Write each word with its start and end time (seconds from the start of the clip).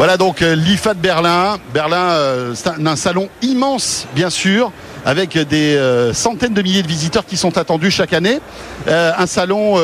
Voilà 0.00 0.16
donc 0.16 0.40
euh, 0.40 0.54
l'IFA 0.54 0.94
de 0.94 0.98
Berlin. 0.98 1.58
Berlin, 1.74 2.12
euh, 2.12 2.54
c'est 2.54 2.70
un, 2.70 2.96
salon 2.96 3.28
immense, 3.42 4.06
bien 4.14 4.30
sûr, 4.30 4.72
avec 5.04 5.36
des 5.36 5.76
euh, 5.76 6.14
centaines 6.14 6.54
de 6.54 6.62
milliers 6.62 6.82
de 6.82 6.88
visiteurs 6.88 7.26
qui 7.26 7.36
sont 7.36 7.58
attendus 7.58 7.90
chaque 7.90 8.14
année. 8.14 8.40
Un 8.86 9.26
salon 9.26 9.76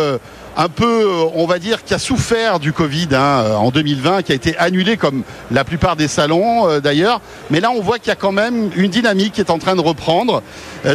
un 0.57 0.69
peu, 0.71 1.07
on 1.35 1.45
va 1.45 1.59
dire, 1.59 1.85
qui 1.85 1.93
a 1.93 1.99
souffert 1.99 2.61
du 2.61 2.73
Covid 2.73 3.09
hein, 3.13 3.57
en 3.59 3.71
2020, 3.71 4.23
qui 4.23 4.33
a 4.33 4.35
été 4.35 4.57
annulé 4.57 4.97
comme 4.97 5.23
la 5.51 5.65
plupart 5.65 5.97
des 5.97 6.09
salons 6.09 6.81
d'ailleurs. 6.81 7.21
Mais 7.51 7.61
là, 7.61 7.71
on 7.71 7.83
voit 7.83 7.99
qu'il 7.99 8.09
y 8.09 8.13
a 8.13 8.17
quand 8.17 8.33
même 8.33 8.71
une 8.75 8.91
dynamique 8.91 9.35
qui 9.35 9.43
est 9.43 9.51
en 9.51 9.59
train 9.59 9.77
de 9.77 9.83
reprendre 9.83 10.43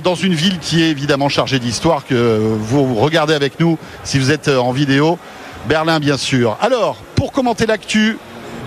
dans 0.03 0.15
une 0.15 0.33
ville 0.33 0.57
qui 0.57 0.81
est 0.81 0.89
évidemment 0.89 1.29
chargée 1.29 1.59
d'histoire 1.59 2.07
que 2.07 2.39
vous 2.59 2.95
regardez 2.95 3.35
avec 3.35 3.59
nous 3.59 3.77
si 4.03 4.17
vous 4.17 4.31
êtes 4.31 4.47
en 4.47 4.71
vidéo. 4.71 5.19
Berlin, 5.67 5.99
bien 5.99 6.17
sûr. 6.17 6.57
Alors, 6.59 6.97
pour 7.13 7.31
commenter 7.31 7.67
l'actu 7.67 8.17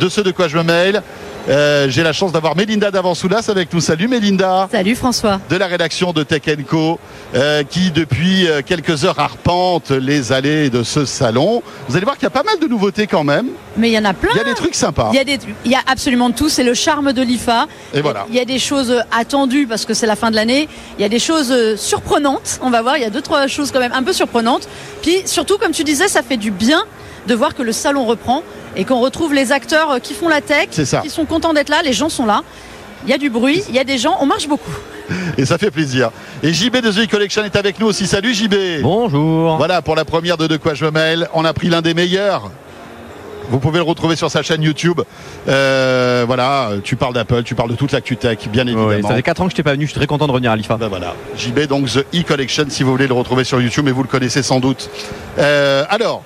de 0.01 0.09
ce 0.09 0.21
de 0.21 0.31
quoi 0.31 0.49
je 0.49 0.57
me 0.57 0.63
mêle, 0.63 1.03
euh, 1.49 1.89
j'ai 1.91 2.03
la 2.03 2.15
chance 2.15 2.33
d'avoir 2.33 2.57
Mélinda 2.57 2.91
Davansoulas 2.91 3.51
avec 3.51 3.73
nous. 3.73 3.81
Salut 3.81 4.09
Mélinda 4.09 4.67
Salut 4.73 4.95
François. 4.95 5.41
de 5.51 5.57
la 5.57 5.67
rédaction 5.67 6.13
de 6.13 6.23
Tech 6.23 6.43
Co, 6.67 6.99
euh, 7.35 7.63
qui 7.65 7.91
depuis 7.91 8.49
euh, 8.49 8.63
quelques 8.65 9.05
heures 9.05 9.19
arpente 9.19 9.91
les 9.91 10.33
allées 10.33 10.71
de 10.71 10.83
ce 10.83 11.05
salon. 11.05 11.63
Vous 11.89 11.97
allez 11.97 12.05
voir 12.07 12.17
qu'il 12.17 12.25
y 12.25 12.29
a 12.29 12.31
pas 12.31 12.45
mal 12.45 12.59
de 12.59 12.67
nouveautés 12.67 13.07
quand 13.07 13.25
même. 13.25 13.49
Mais 13.77 13.91
il 13.91 13.93
y 13.93 13.99
en 13.99 14.07
a 14.07 14.15
plein. 14.15 14.31
Il 14.35 14.39
y 14.39 14.41
a 14.41 14.45
des 14.45 14.55
trucs 14.55 14.75
sympas. 14.75 15.11
Il 15.13 15.17
y 15.17 15.21
a, 15.21 15.25
des, 15.25 15.39
il 15.67 15.71
y 15.71 15.75
a 15.75 15.83
absolument 15.87 16.31
tout, 16.31 16.49
c'est 16.49 16.65
le 16.65 16.75
charme 16.75 17.13
de 17.13 17.21
l'IFA. 17.21 17.67
Et 17.93 18.01
voilà. 18.01 18.25
Il 18.31 18.35
y 18.35 18.41
a 18.41 18.47
des 18.47 18.59
choses 18.59 19.03
attendues 19.13 19.67
parce 19.67 19.85
que 19.85 19.93
c'est 19.93 20.07
la 20.07 20.17
fin 20.17 20.31
de 20.31 20.37
l'année. 20.37 20.67
Il 20.99 21.03
y 21.03 21.05
a 21.05 21.11
des 21.11 21.19
choses 21.19 21.77
surprenantes, 21.77 22.59
on 22.63 22.71
va 22.71 22.81
voir. 22.81 22.97
Il 22.97 23.03
y 23.03 23.07
a 23.07 23.11
deux, 23.11 23.23
trois 23.23 23.47
choses 23.49 23.71
quand 23.71 23.81
même 23.81 23.93
un 23.93 24.03
peu 24.03 24.15
surprenantes. 24.15 24.67
Puis 25.03 25.23
surtout, 25.27 25.59
comme 25.59 25.73
tu 25.73 25.85
disais, 25.85 26.09
ça 26.09 26.23
fait 26.23 26.39
du 26.39 26.51
bien 26.51 26.85
de 27.27 27.35
voir 27.35 27.55
que 27.55 27.63
le 27.63 27.73
salon 27.73 28.07
reprend 28.07 28.43
et 28.77 28.85
qu'on 28.85 29.01
retrouve 29.01 29.35
les 29.35 29.53
acteurs 29.53 30.01
qui 30.03 30.15
font 30.15 30.29
la 30.29 30.41
tech, 30.41 30.69
C'est 30.71 30.85
ça. 30.85 31.01
qui 31.01 31.11
sont 31.11 31.25
contents 31.25 31.53
d'être 31.53 31.69
là. 31.69 31.83
Les 31.83 31.93
gens 31.93 32.09
sont 32.09 32.27
là. 32.27 32.43
Il 33.07 33.11
y 33.11 33.13
a 33.13 33.19
du 33.19 33.29
bruit, 33.31 33.63
il 33.69 33.75
y 33.75 33.79
a 33.79 33.85
des 33.85 33.99
gens, 33.99 34.17
on 34.21 34.27
marche 34.27 34.49
beaucoup. 34.49 34.71
Et 35.39 35.45
ça 35.45 35.59
fait 35.59 35.71
plaisir. 35.71 36.11
Et 36.43 36.53
JB 36.55 36.77
de 36.79 36.91
The 36.91 37.11
Collection 37.11 37.45
est 37.45 37.57
avec 37.57 37.79
nous 37.79 37.87
aussi. 37.87 38.07
Salut 38.07 38.33
JB 38.33 38.81
Bonjour. 38.83 39.57
Voilà 39.57 39.83
pour 39.83 39.95
la 39.95 40.05
première 40.07 40.39
de 40.39 40.47
De 40.47 40.57
quoi 40.57 40.73
je 40.75 40.87
me 40.87 40.91
mêle. 40.91 41.29
On 41.35 41.45
a 41.45 41.53
pris 41.53 41.69
l'un 41.69 41.83
des 41.83 41.93
meilleurs. 41.93 42.51
Vous 43.51 43.59
pouvez 43.59 43.77
le 43.77 43.85
retrouver 43.85 44.17
sur 44.17 44.31
sa 44.31 44.43
chaîne 44.43 44.63
YouTube. 44.63 45.03
Euh, 45.49 46.25
voilà, 46.27 46.71
tu 46.83 46.97
parles 46.97 47.13
d'Apple, 47.13 47.43
tu 47.43 47.55
parles 47.55 47.69
de 47.69 47.75
toute 47.77 47.93
l'actu 47.93 48.17
tech, 48.17 48.39
bien 48.49 48.67
évidemment. 48.67 49.07
Ça 49.07 49.15
fait 49.15 49.23
4 49.23 49.43
ans 49.43 49.45
que 49.45 49.51
je 49.51 49.57
t'ai 49.57 49.63
pas 49.63 49.73
venu, 49.73 49.85
je 49.85 49.91
suis 49.91 49.99
très 49.99 50.07
content 50.07 50.27
de 50.27 50.33
revenir 50.33 50.51
à 50.51 50.57
l'IFA. 50.57 50.79
Ben 50.79 50.89
voilà, 50.89 51.15
JB 51.37 51.67
donc 51.67 51.89
The 51.91 52.07
E-Collection 52.15 52.65
si 52.71 52.83
vous 52.83 52.91
voulez 52.91 53.07
le 53.07 53.13
retrouver 53.13 53.45
sur 53.45 53.61
YouTube, 53.61 53.85
mais 53.85 53.91
vous 53.93 54.03
le 54.03 54.09
connaissez 54.09 54.43
sans 54.43 54.61
doute. 54.61 54.89
Euh, 55.39 55.85
alors, 55.91 56.23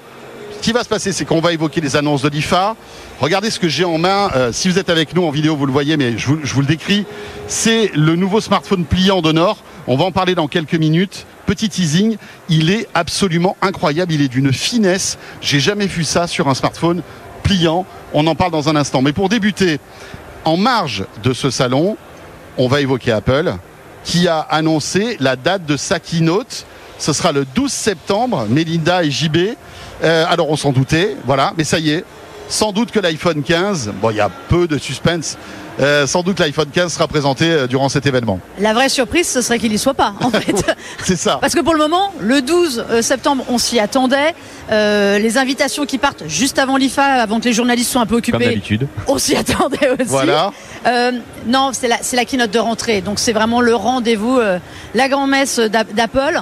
ce 0.59 0.63
qui 0.65 0.73
va 0.73 0.83
se 0.83 0.89
passer, 0.89 1.13
c'est 1.13 1.25
qu'on 1.25 1.41
va 1.41 1.53
évoquer 1.53 1.81
les 1.81 1.95
annonces 1.95 2.23
de 2.23 2.29
l'IFA. 2.29 2.75
Regardez 3.21 3.49
ce 3.49 3.61
que 3.61 3.69
j'ai 3.69 3.85
en 3.85 3.97
main. 3.97 4.29
Euh, 4.35 4.51
si 4.51 4.69
vous 4.69 4.77
êtes 4.81 4.91
avec 4.91 5.15
nous 5.15 5.23
en 5.23 5.31
vidéo, 5.31 5.55
vous 5.55 5.67
le 5.67 5.73
voyez, 5.73 5.97
mais 5.97 6.19
je 6.19 6.27
vous, 6.27 6.61
le 6.61 6.67
décris. 6.67 7.07
C'est 7.47 7.93
le 7.95 8.17
nouveau 8.17 8.41
smartphone 8.41 8.85
pliant 8.85 9.23
d'Honor. 9.23 9.59
On 9.87 9.97
va 9.97 10.05
en 10.05 10.11
parler 10.11 10.35
dans 10.35 10.49
quelques 10.49 10.75
minutes. 10.75 11.27
Petit 11.47 11.69
teasing, 11.69 12.17
il 12.49 12.71
est 12.71 12.89
absolument 12.93 13.57
incroyable. 13.63 14.13
Il 14.13 14.21
est 14.21 14.27
d'une 14.27 14.53
finesse. 14.53 15.17
J'ai 15.41 15.61
jamais 15.61 15.87
vu 15.87 16.03
ça 16.03 16.27
sur 16.27 16.49
un 16.49 16.55
smartphone 16.55 17.03
pliant. 17.45 17.87
On 18.13 18.27
en 18.27 18.35
parle 18.35 18.51
dans 18.51 18.69
un 18.69 18.75
instant. 18.75 19.01
Mais 19.01 19.13
pour 19.13 19.29
débuter, 19.29 19.79
en 20.45 20.57
marge 20.57 21.05
de 21.23 21.35
ce 21.35 21.51
salon, 21.51 21.97
on 22.57 22.67
va 22.67 22.81
évoquer 22.81 23.13
Apple, 23.13 23.55
qui 24.03 24.27
a 24.27 24.41
annoncé 24.41 25.19
la 25.21 25.37
date 25.37 25.67
de 25.67 25.77
sa 25.77 26.01
keynote. 26.01 26.67
Ce 26.99 27.13
sera 27.13 27.31
le 27.31 27.45
12 27.45 27.71
septembre, 27.71 28.47
Melinda 28.51 29.05
et 29.05 29.11
JB. 29.13 29.37
Euh, 30.05 30.25
alors 30.29 30.49
on 30.51 30.57
s'en 30.57 30.73
doutait, 30.73 31.17
voilà, 31.27 31.53
mais 31.57 31.65
ça 31.65 31.79
y 31.79 31.91
est. 31.91 32.05
Sans 32.51 32.73
doute 32.73 32.91
que 32.93 32.99
l'iPhone 33.01 33.43
15, 33.43 33.93
bon, 34.01 34.09
il 34.11 34.17
y 34.17 34.21
a 34.21 34.31
peu 34.49 34.67
de 34.67 34.79
suspense. 34.79 35.37
euh, 35.81 36.07
sans 36.07 36.23
doute 36.23 36.41
l'iPhone 36.41 36.71
15 36.73 36.95
sera 36.95 37.07
présenté 37.07 37.45
euh, 37.45 37.67
durant 37.67 37.91
cet 37.91 38.07
événement. 38.07 38.41
La 38.59 38.73
vraie 38.73 38.89
surprise, 38.89 39.29
ce 39.29 39.43
serait 39.43 39.59
qu'il 39.59 39.71
y 39.73 39.77
soit 39.79 39.93
pas, 39.93 40.15
en 40.23 40.31
fait. 40.31 40.65
C'est 41.05 41.15
ça. 41.17 41.37
Parce 41.43 41.55
que 41.55 41.61
pour 41.61 41.75
le 41.75 41.79
moment, 41.81 42.11
le 42.21 42.41
12 42.41 42.87
euh, 42.91 43.03
septembre, 43.03 43.45
on 43.51 43.59
s'y 43.59 43.79
attendait. 43.79 44.35
Euh, 44.73 45.19
les 45.19 45.37
invitations 45.37 45.85
qui 45.85 45.99
partent 45.99 46.25
juste 46.27 46.59
avant 46.59 46.79
l'IFA, 46.79 47.05
avant 47.05 47.39
que 47.39 47.45
les 47.45 47.53
journalistes 47.53 47.93
soient 47.93 48.01
un 48.01 48.07
peu 48.07 48.21
Comme 48.23 48.37
occupés, 48.37 48.47
d'habitude. 48.47 48.89
on 49.09 49.19
s'y 49.19 49.37
attendait 49.37 49.91
aussi. 49.91 50.05
Voilà. 50.07 50.53
Euh, 50.87 51.13
non, 51.47 51.71
c'est 51.75 51.89
la, 51.89 51.99
c'est 52.01 52.17
la 52.17 52.25
keynote 52.25 52.51
de 52.51 52.59
rentrée. 52.59 53.03
Donc 53.03 53.19
c'est 53.19 53.33
vraiment 53.35 53.61
le 53.61 53.75
rendez-vous, 53.75 54.39
euh, 54.39 54.59
la 54.95 55.09
grand-messe 55.11 55.59
d'A- 55.61 55.85
d'Apple, 55.85 56.41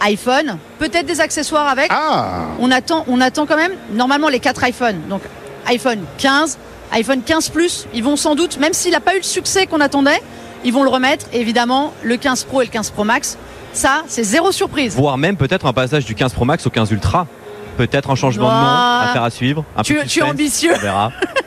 iPhone, 0.00 0.58
peut-être 0.78 1.06
des 1.06 1.20
accessoires 1.20 1.68
avec. 1.68 1.88
Ah, 1.90 2.46
On 2.60 2.70
attend, 2.70 3.04
on 3.08 3.20
attend 3.20 3.46
quand 3.46 3.56
même 3.56 3.72
normalement 3.92 4.28
les 4.28 4.40
quatre 4.40 4.66
iPhones. 4.66 5.00
Donc 5.08 5.22
iPhone 5.66 6.00
15, 6.18 6.58
iPhone 6.92 7.22
15 7.22 7.48
Plus, 7.50 7.86
ils 7.94 8.02
vont 8.04 8.16
sans 8.16 8.34
doute, 8.34 8.58
même 8.58 8.72
s'il 8.72 8.92
n'a 8.92 9.00
pas 9.00 9.14
eu 9.14 9.18
le 9.18 9.22
succès 9.24 9.66
qu'on 9.66 9.80
attendait, 9.80 10.20
ils 10.64 10.72
vont 10.72 10.82
le 10.82 10.88
remettre. 10.90 11.26
Évidemment, 11.32 11.92
le 12.02 12.16
15 12.16 12.44
Pro 12.44 12.62
et 12.62 12.66
le 12.66 12.70
15 12.70 12.90
Pro 12.90 13.04
Max, 13.04 13.36
ça, 13.72 14.02
c'est 14.08 14.24
zéro 14.24 14.50
surprise. 14.52 14.94
Voire 14.94 15.18
même 15.18 15.36
peut-être 15.36 15.66
un 15.66 15.72
passage 15.72 16.04
du 16.04 16.14
15 16.14 16.32
Pro 16.32 16.44
Max 16.44 16.66
au 16.66 16.70
15 16.70 16.90
Ultra. 16.90 17.26
Peut-être 17.76 18.10
un 18.10 18.16
changement 18.16 18.48
de 18.48 18.54
nom, 18.54 18.60
Ouah. 18.60 19.00
affaire 19.10 19.22
à 19.22 19.30
suivre. 19.30 19.64
Un 19.76 19.82
Tu- 19.82 19.94
peu 19.94 20.04
tu 20.04 20.18
es 20.18 20.22
ambitieux. 20.22 20.72
On 20.74 20.78
verra. 20.78 21.12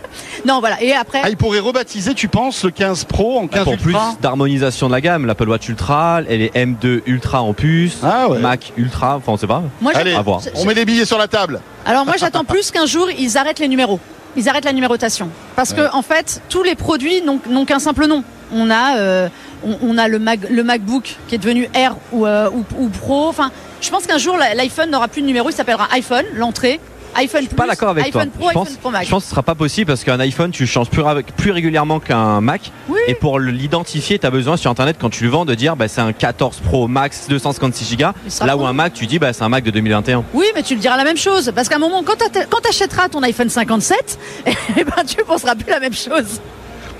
Non, 0.46 0.60
voilà. 0.60 0.82
Et 0.82 0.94
après, 0.94 1.22
ah, 1.24 1.30
il 1.30 1.38
pourrait 1.38 1.60
rebaptiser, 1.60 2.14
tu 2.14 2.28
penses, 2.28 2.64
le 2.64 2.72
15 2.72 3.04
Pro 3.06 3.40
en 3.40 3.48
15 3.48 3.64
Pour 3.64 3.78
plus 3.78 3.96
d'harmonisation 4.22 4.88
de 4.88 4.92
la 4.94 5.02
gamme, 5.02 5.26
l'Apple 5.26 5.50
Watch 5.50 5.68
Ultra, 5.70 6.22
elle 6.28 6.42
est 6.42 6.56
M2 6.56 7.02
Ultra 7.06 7.42
en 7.42 7.54
puce, 7.54 7.98
Ah 8.04 8.28
ouais. 8.30 8.40
Mac 8.40 8.74
Ultra, 8.78 9.18
enfin 9.18 9.34
on 9.34 9.38
sait 9.38 9.48
pas. 9.48 9.64
moi, 9.82 9.92
Allez, 9.96 10.14
à 10.14 10.22
voir. 10.22 10.42
on 10.56 10.66
met 10.66 10.74
les 10.74 10.86
billets 10.86 11.06
sur 11.06 11.18
la 11.18 11.28
table. 11.28 11.62
Alors 11.86 12.06
moi 12.06 12.16
j'attends 12.18 12.44
plus 12.44 12.72
qu'un 12.72 12.86
jour 12.86 13.08
ils 13.18 13.38
arrêtent 13.38 13.60
les 13.60 13.68
numéros. 13.68 14.00
Ils 14.38 14.48
arrêtent 14.48 14.66
la 14.66 14.74
numérotation. 14.74 15.28
Parce 15.58 15.74
que 15.74 15.94
en 15.94 16.02
fait, 16.02 16.42
tous 16.48 16.64
les 16.64 16.76
produits 16.76 17.22
n'ont 17.22 17.66
qu'un 17.66 17.80
simple 17.80 18.08
nom. 18.08 18.24
On 18.54 18.70
a, 18.70 18.98
euh, 18.98 19.30
on, 19.66 19.78
on 19.82 19.98
a 19.98 20.08
le, 20.08 20.20
Mac- 20.20 20.50
le 20.50 20.64
MacBook 20.64 21.18
qui 21.28 21.36
est 21.36 21.38
devenu 21.38 21.70
Air 21.74 21.96
ou, 22.14 22.26
euh, 22.26 22.50
ou, 22.50 22.64
ou 22.78 22.88
Pro. 22.90 23.28
Enfin, 23.28 23.52
je 23.82 23.90
pense 23.90 24.06
qu'un 24.08 24.18
jour 24.18 24.38
l'iPhone 24.38 24.90
n'aura 24.90 25.08
plus 25.10 25.22
de 25.22 25.28
numéro. 25.28 25.50
Il 25.50 25.54
s'appellera 25.54 25.88
iPhone, 25.94 26.24
l'entrée. 26.34 26.80
iPhone 27.16 27.48
Plus, 27.48 27.56
Pas 27.56 27.68
d'accord 27.68 27.90
avec 27.90 28.06
iPhone 28.08 28.30
toi. 28.30 28.40
Pro, 28.40 28.50
je, 28.50 28.54
pense, 28.54 28.68
iPhone 28.68 28.78
Pro 28.82 28.92
Max. 28.92 29.06
je 29.06 29.12
pense 29.12 29.24
que 29.24 29.26
ce 29.26 29.32
sera 29.32 29.44
pas 29.44 29.56
possible 29.56 29.88
parce 29.88 30.04
qu'un 30.04 30.20
iPhone 30.20 30.52
tu 30.52 30.64
le 30.64 30.68
changes 30.68 30.90
plus, 30.90 31.52
régulièrement 31.52 32.00
qu'un 32.00 32.42
Mac. 32.42 32.72
Oui. 32.90 33.00
Et 33.08 33.16
pour 33.16 33.40
l'identifier, 33.40 34.20
tu 34.20 34.26
as 34.26 34.30
besoin 34.32 34.58
sur 34.58 34.72
internet 34.72 34.98
quand 35.00 35.10
tu 35.10 35.24
le 35.24 35.30
vends 35.30 35.46
de 35.46 35.56
dire 35.56 35.76
bah, 35.76 35.88
c'est 35.88 36.02
un 36.02 36.14
14 36.14 36.58
Pro 36.66 36.88
Max 36.88 37.28
256 37.28 37.98
Go. 37.98 38.06
Là 38.46 38.58
où 38.58 38.66
un 38.66 38.74
Mac, 38.74 38.94
tu 38.94 39.08
dis 39.08 39.20
bah, 39.20 39.34
c'est 39.34 39.44
un 39.44 39.50
Mac 39.50 39.64
de 39.64 39.72
2021. 39.72 40.24
Oui, 40.34 40.46
mais 40.56 40.64
tu 40.64 40.76
le 40.76 40.80
diras 40.82 40.98
la 40.98 41.04
même 41.04 41.18
chose. 41.18 41.52
Parce 41.54 41.70
qu'à 41.70 41.76
un 41.76 41.80
moment, 41.80 42.04
quand 42.04 42.16
tu 42.18 42.70
achèteras 42.70 43.10
ton 43.10 43.22
iPhone 43.24 43.50
57, 43.50 44.20
eh 44.46 44.84
ben, 44.84 45.04
tu 45.08 45.24
penseras 45.24 45.56
plus 45.56 45.70
la 45.70 45.80
même 45.80 45.94
chose. 45.94 46.40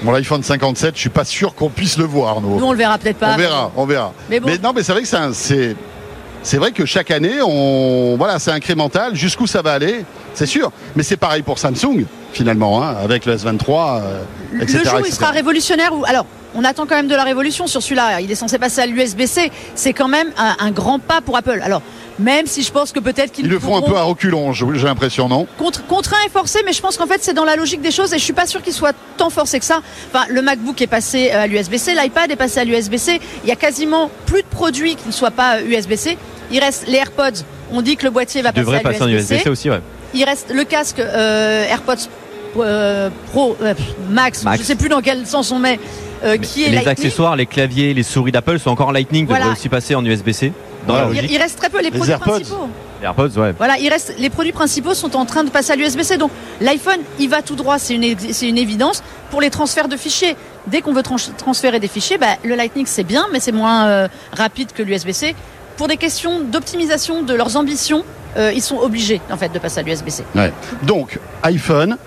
Bon, 0.04 0.12
l'iPhone 0.12 0.42
57, 0.42 0.96
je 0.96 1.00
suis 1.00 1.10
pas 1.10 1.26
sûr 1.26 1.54
qu'on 1.54 1.70
puisse 1.70 1.98
le 1.98 2.06
voir, 2.06 2.42
nous. 2.42 2.60
Nous, 2.60 2.66
on 2.66 2.72
le 2.72 2.78
verra 2.78 2.98
peut-être 2.98 3.18
pas. 3.18 3.34
On 3.34 3.38
verra, 3.38 3.72
on 3.76 3.86
verra. 3.86 4.14
Mais 4.32 4.40
bon. 4.40 4.50
non, 4.64 4.74
mais 4.76 4.82
c'est 4.82 4.94
vrai 4.94 5.04
que 5.04 5.08
c'est 5.08 5.18
un- 5.18 5.32
c'est 6.44 6.58
vrai 6.58 6.72
que 6.72 6.86
chaque 6.86 7.12
année, 7.12 7.42
on 7.42 8.16
voilà, 8.18 8.40
c'est 8.40 8.52
incrémental. 8.52 9.16
Jusqu'où 9.16 9.48
ça 9.48 9.62
va 9.62 9.74
aller, 9.74 10.06
c'est 10.34 10.46
sûr. 10.46 10.72
Mais 10.96 11.04
c'est 11.04 11.18
pareil 11.18 11.42
pour 11.44 11.60
Samsung 11.60 12.06
finalement, 12.34 12.82
hein, 12.82 12.96
avec 13.04 13.26
le 13.26 13.36
S23, 13.36 14.02
euh, 14.02 14.24
Le 14.54 14.66
jour 14.68 15.02
où 15.02 15.06
il 15.06 15.14
sera 15.14 15.32
révolutionnaire, 15.32 15.94
ou 15.98 16.06
alors 16.06 16.26
on 16.56 16.64
attend 16.64 16.86
quand 16.86 16.96
même 16.96 17.08
de 17.08 17.16
la 17.16 17.24
révolution 17.24 17.68
sur 17.68 17.82
celui-là. 17.82 18.20
Il 18.22 18.32
est 18.32 18.36
censé 18.36 18.58
passer 18.58 18.82
à 18.82 18.86
l'USB-C. 18.86 19.52
C'est 19.76 19.94
quand 19.94 20.08
même 20.10 20.32
un, 20.38 20.56
un 20.60 20.72
grand 20.72 21.00
pas 21.00 21.22
pour 21.22 21.38
Apple. 21.38 21.62
Alors 21.64 21.82
même 22.20 22.46
si 22.46 22.62
je 22.62 22.72
pense 22.72 22.92
que 22.92 23.00
peut-être 23.00 23.32
qu'ils 23.32 23.46
Ils 23.46 23.52
le 23.52 23.60
font 23.60 23.78
un 23.78 23.82
peu 23.82 23.96
à 23.96 24.04
reculons, 24.04 24.52
j'ai 24.54 24.66
l'impression, 24.84 25.28
non? 25.28 25.48
Contre- 25.58 25.86
contraint 25.88 26.18
et 26.26 26.30
forcé, 26.30 26.60
mais 26.66 26.74
je 26.74 26.82
pense 26.82 26.98
qu'en 26.98 27.08
fait 27.08 27.24
c'est 27.24 27.34
dans 27.34 27.46
la 27.46 27.56
logique 27.56 27.82
des 27.82 27.92
choses 27.92 28.14
et 28.14 28.20
je 28.20 28.24
suis 28.24 28.34
pas 28.34 28.46
sûr 28.46 28.62
qu'il 28.62 28.74
soit 28.74 28.94
tant 29.18 29.30
forcé 29.30 29.60
que 29.60 29.66
ça. 29.66 29.82
Enfin, 30.14 30.26
le 30.30 30.42
MacBook 30.42 30.82
est 30.82 30.88
passé 30.88 31.32
euh, 31.34 31.44
à 31.44 31.48
l'USB-C, 31.48 31.96
l'iPad 31.96 32.30
est 32.32 32.36
passé 32.36 32.60
à 32.60 32.64
l'USB-C. 32.66 33.20
Il 33.44 33.50
y 33.50 33.52
a 33.52 33.56
quasiment 33.56 34.10
plus 34.26 34.42
de 34.42 34.48
produits 34.48 34.96
qui 34.96 35.08
ne 35.08 35.14
soient 35.14 35.32
pas 35.32 35.58
euh, 35.58 35.66
USB-C. 35.66 36.18
Il 36.52 36.60
reste 36.60 36.86
les 36.88 36.98
AirPods. 36.98 37.44
On 37.72 37.82
dit 37.82 37.96
que 37.96 38.04
le 38.04 38.10
boîtier 38.12 38.42
va 38.42 38.52
passer 38.52 38.80
passer 38.82 39.02
à 39.02 39.04
en 39.06 39.08
l'USB-C. 39.08 39.36
USB-C 39.36 39.50
aussi, 39.50 39.70
ouais. 39.70 39.82
Il 40.14 40.24
reste 40.26 40.52
le 40.54 40.64
casque 40.66 41.00
euh, 41.00 41.66
AirPods 41.70 42.10
euh, 42.58 43.10
Pro 43.32 43.56
euh, 43.62 43.74
Max, 44.10 44.44
Max. 44.44 44.60
je 44.60 44.64
sais 44.66 44.76
plus 44.76 44.90
dans 44.90 45.02
quel 45.02 45.26
sens 45.26 45.52
on 45.52 45.60
met, 45.60 45.80
euh, 46.24 46.38
qui 46.38 46.64
est 46.64 46.68
les 46.70 46.76
Lightning. 46.76 46.92
accessoires, 46.92 47.36
les 47.38 47.46
claviers, 47.46 47.94
les 47.94 48.04
souris 48.04 48.34
d'Apple 48.34 48.60
sont 48.60 48.72
encore 48.72 48.90
en 48.90 48.92
Lightning, 48.92 49.26
Voilà. 49.26 49.46
devraient 49.46 49.58
aussi 49.58 49.70
passer 49.70 49.96
en 49.96 50.04
USB-C. 50.06 50.52
Dans 50.88 50.96
la 50.98 51.06
logique. 51.06 51.24
Il, 51.30 51.32
il 51.32 51.38
reste 51.38 51.58
très 51.60 51.70
peu 51.70 51.78
les, 51.78 51.86
Les 51.86 51.92
produits 51.92 52.12
AirPods. 52.12 52.32
principaux. 52.32 52.70
Les 53.00 53.06
AirPods, 53.06 53.30
ouais. 53.40 53.54
Voilà, 53.58 53.78
il 53.80 53.88
reste 53.88 54.16
les 54.20 54.30
produits 54.30 54.52
principaux 54.52 54.94
sont 54.94 55.16
en 55.16 55.26
train 55.26 55.44
de 55.46 55.50
passer 55.50 55.72
à 55.72 55.76
l'USB-C. 55.78 56.18
Donc 56.18 56.32
l'iPhone, 56.60 57.00
il 57.20 57.30
va 57.30 57.42
tout 57.42 57.56
droit, 57.56 57.80
c'est 57.80 57.96
une 57.96 58.16
c'est 58.32 58.50
une 58.50 58.58
évidence 58.58 59.02
pour 59.30 59.40
les 59.42 59.50
transferts 59.50 59.88
de 59.88 59.96
fichiers. 59.96 60.36
Dès 60.68 60.82
qu'on 60.82 60.92
veut 60.94 61.04
trans- 61.04 61.16
transférer 61.38 61.80
des 61.80 61.88
fichiers, 61.88 62.18
bah, 62.18 62.36
le 62.44 62.56
Lightning 62.56 62.86
c'est 62.88 63.04
bien, 63.04 63.28
mais 63.32 63.40
c'est 63.40 63.52
moins 63.54 63.86
euh, 63.88 64.08
rapide 64.34 64.72
que 64.74 64.84
l'USB-C. 64.84 65.36
Pour 65.82 65.88
des 65.88 65.98
questions 65.98 66.42
d'optimisation 66.42 67.24
de 67.24 67.34
leurs 67.34 67.58
ambitions, 67.58 68.06
euh, 68.38 68.52
ils 68.54 68.62
sont 68.62 68.78
obligés 68.78 69.20
en 69.32 69.36
fait 69.36 69.52
de 69.52 69.58
passer 69.58 69.80
à 69.80 69.82
l'USB-C. 69.82 70.24
Donc, 70.84 71.18
iPhone, 71.42 71.98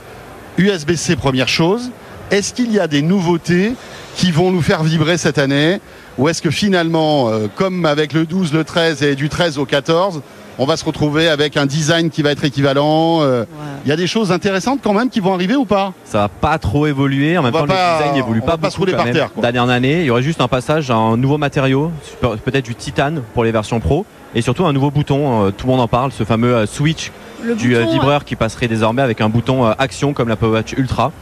USB-C, 0.58 1.16
première 1.16 1.48
chose. 1.48 1.90
Est-ce 2.30 2.54
qu'il 2.54 2.70
y 2.70 2.78
a 2.78 2.86
des 2.86 3.02
nouveautés 3.02 3.72
qui 4.14 4.30
vont 4.30 4.52
nous 4.52 4.62
faire 4.62 4.84
vibrer 4.84 5.18
cette 5.18 5.38
année? 5.38 5.80
Ou 6.18 6.28
est-ce 6.28 6.40
que 6.40 6.52
finalement, 6.52 7.30
euh, 7.30 7.48
comme 7.52 7.84
avec 7.84 8.12
le 8.12 8.26
12, 8.26 8.52
le 8.52 8.62
13 8.62 9.02
et 9.02 9.16
du 9.16 9.28
13 9.28 9.58
au 9.58 9.64
14, 9.64 10.22
on 10.58 10.66
va 10.66 10.76
se 10.76 10.84
retrouver 10.84 11.28
avec 11.28 11.56
un 11.56 11.66
design 11.66 12.10
qui 12.10 12.22
va 12.22 12.30
être 12.32 12.44
équivalent. 12.44 13.18
euh, 13.22 13.44
Il 13.84 13.88
y 13.88 13.92
a 13.92 13.96
des 13.96 14.06
choses 14.06 14.32
intéressantes 14.32 14.80
quand 14.82 14.92
même 14.92 15.10
qui 15.10 15.20
vont 15.20 15.34
arriver 15.34 15.56
ou 15.56 15.64
pas? 15.64 15.92
Ça 16.04 16.18
va 16.18 16.28
pas 16.28 16.58
trop 16.58 16.86
évoluer. 16.86 17.36
En 17.38 17.42
même 17.42 17.52
temps, 17.52 17.66
pas- 17.66 17.98
le 17.98 17.98
design 17.98 18.14
n'évolue 18.14 18.40
pas 18.40 18.52
va 18.52 18.58
pas 18.58 18.70
se 18.70 18.76
beaucoup 18.76 18.80
rouler 18.82 18.92
quand 18.92 18.96
par 18.98 19.04
même, 19.06 19.14
terre, 19.14 19.32
quoi. 19.32 19.42
d'année 19.42 19.58
en 19.58 19.68
année. 19.68 20.00
Il 20.00 20.06
y 20.06 20.10
aurait 20.10 20.22
juste 20.22 20.40
un 20.40 20.48
passage 20.48 20.90
à 20.90 20.94
un 20.96 21.16
nouveau 21.16 21.38
matériau, 21.38 21.90
peut-être 22.20 22.64
du 22.64 22.74
titane 22.74 23.22
pour 23.34 23.44
les 23.44 23.52
versions 23.52 23.80
pro, 23.80 24.06
et 24.34 24.42
surtout 24.42 24.64
un 24.66 24.72
nouveau 24.72 24.90
bouton. 24.90 25.46
euh, 25.46 25.50
Tout 25.50 25.66
le 25.66 25.72
monde 25.72 25.80
en 25.80 25.88
parle, 25.88 26.12
ce 26.12 26.24
fameux 26.24 26.54
euh, 26.54 26.66
switch 26.66 27.10
Le 27.42 27.54
du 27.56 27.74
bouton, 27.74 27.90
vibreur 27.90 28.24
qui 28.24 28.36
passerait 28.36 28.68
désormais 28.68 29.02
avec 29.02 29.20
un 29.20 29.28
bouton 29.28 29.66
action 29.66 30.12
comme 30.12 30.28
l'Apple 30.28 30.46
Watch 30.46 30.72
Ultra. 30.76 31.12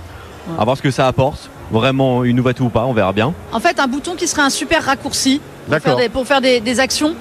Ouais. 0.49 0.55
À 0.61 0.65
voir 0.65 0.77
ce 0.77 0.83
que 0.83 0.91
ça 0.91 1.07
apporte. 1.07 1.49
Vraiment 1.71 2.23
une 2.25 2.37
nouveauté 2.37 2.63
ou 2.63 2.69
pas, 2.69 2.85
on 2.85 2.93
verra 2.93 3.13
bien. 3.15 3.33
En 3.51 3.59
fait, 3.61 3.81
un 3.81 3.87
bouton 3.87 4.15
qui 4.15 4.29
serait 4.29 4.43
un 4.43 4.51
super 4.51 4.85
raccourci 4.85 5.41
pour 5.71 5.79
faire 5.79 5.97
des, 5.97 6.09
pour 6.11 6.27
faire 6.27 6.41
des, 6.43 6.61
des 6.61 6.81
actions. 6.81 7.15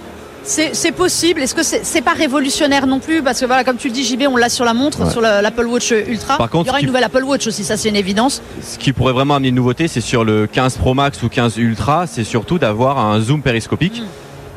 C'est 0.43 0.91
possible. 0.91 1.41
Est-ce 1.41 1.53
que 1.55 1.63
c'est 1.63 2.01
pas 2.01 2.13
révolutionnaire 2.13 2.87
non 2.87 2.99
plus 2.99 3.21
Parce 3.21 3.39
que 3.39 3.45
voilà, 3.45 3.63
comme 3.63 3.77
tu 3.77 3.87
le 3.87 3.93
dis, 3.93 4.03
JB, 4.03 4.23
on 4.29 4.37
l'a 4.37 4.49
sur 4.49 4.65
la 4.65 4.73
montre, 4.73 5.01
Ouais. 5.05 5.09
sur 5.11 5.21
la- 5.21 5.41
l'Apple 5.41 5.65
Watch 5.67 5.91
Ultra. 5.91 6.37
Par 6.37 6.49
contre, 6.49 6.65
Il 6.65 6.67
y 6.67 6.69
aura 6.69 6.79
une 6.79 6.83
qui- 6.83 6.87
nouvelle 6.87 7.03
Apple 7.03 7.23
Watch 7.23 7.47
aussi, 7.47 7.63
ça 7.63 7.77
c'est 7.77 7.89
une 7.89 7.95
évidence. 7.95 8.41
Ce 8.61 8.77
qui 8.77 8.91
pourrait 8.93 9.13
vraiment 9.13 9.35
amener 9.35 9.49
une 9.49 9.55
nouveauté, 9.55 9.87
c'est 9.87 10.01
sur 10.01 10.23
le 10.23 10.47
15 10.47 10.77
Pro 10.77 10.93
Max 10.93 11.21
ou 11.23 11.29
15 11.29 11.57
Ultra, 11.57 12.05
c'est 12.07 12.23
surtout 12.23 12.57
d'avoir 12.59 12.97
un 12.99 13.19
zoom 13.21 13.41
périscopique. 13.41 14.01
Mm. 14.01 14.05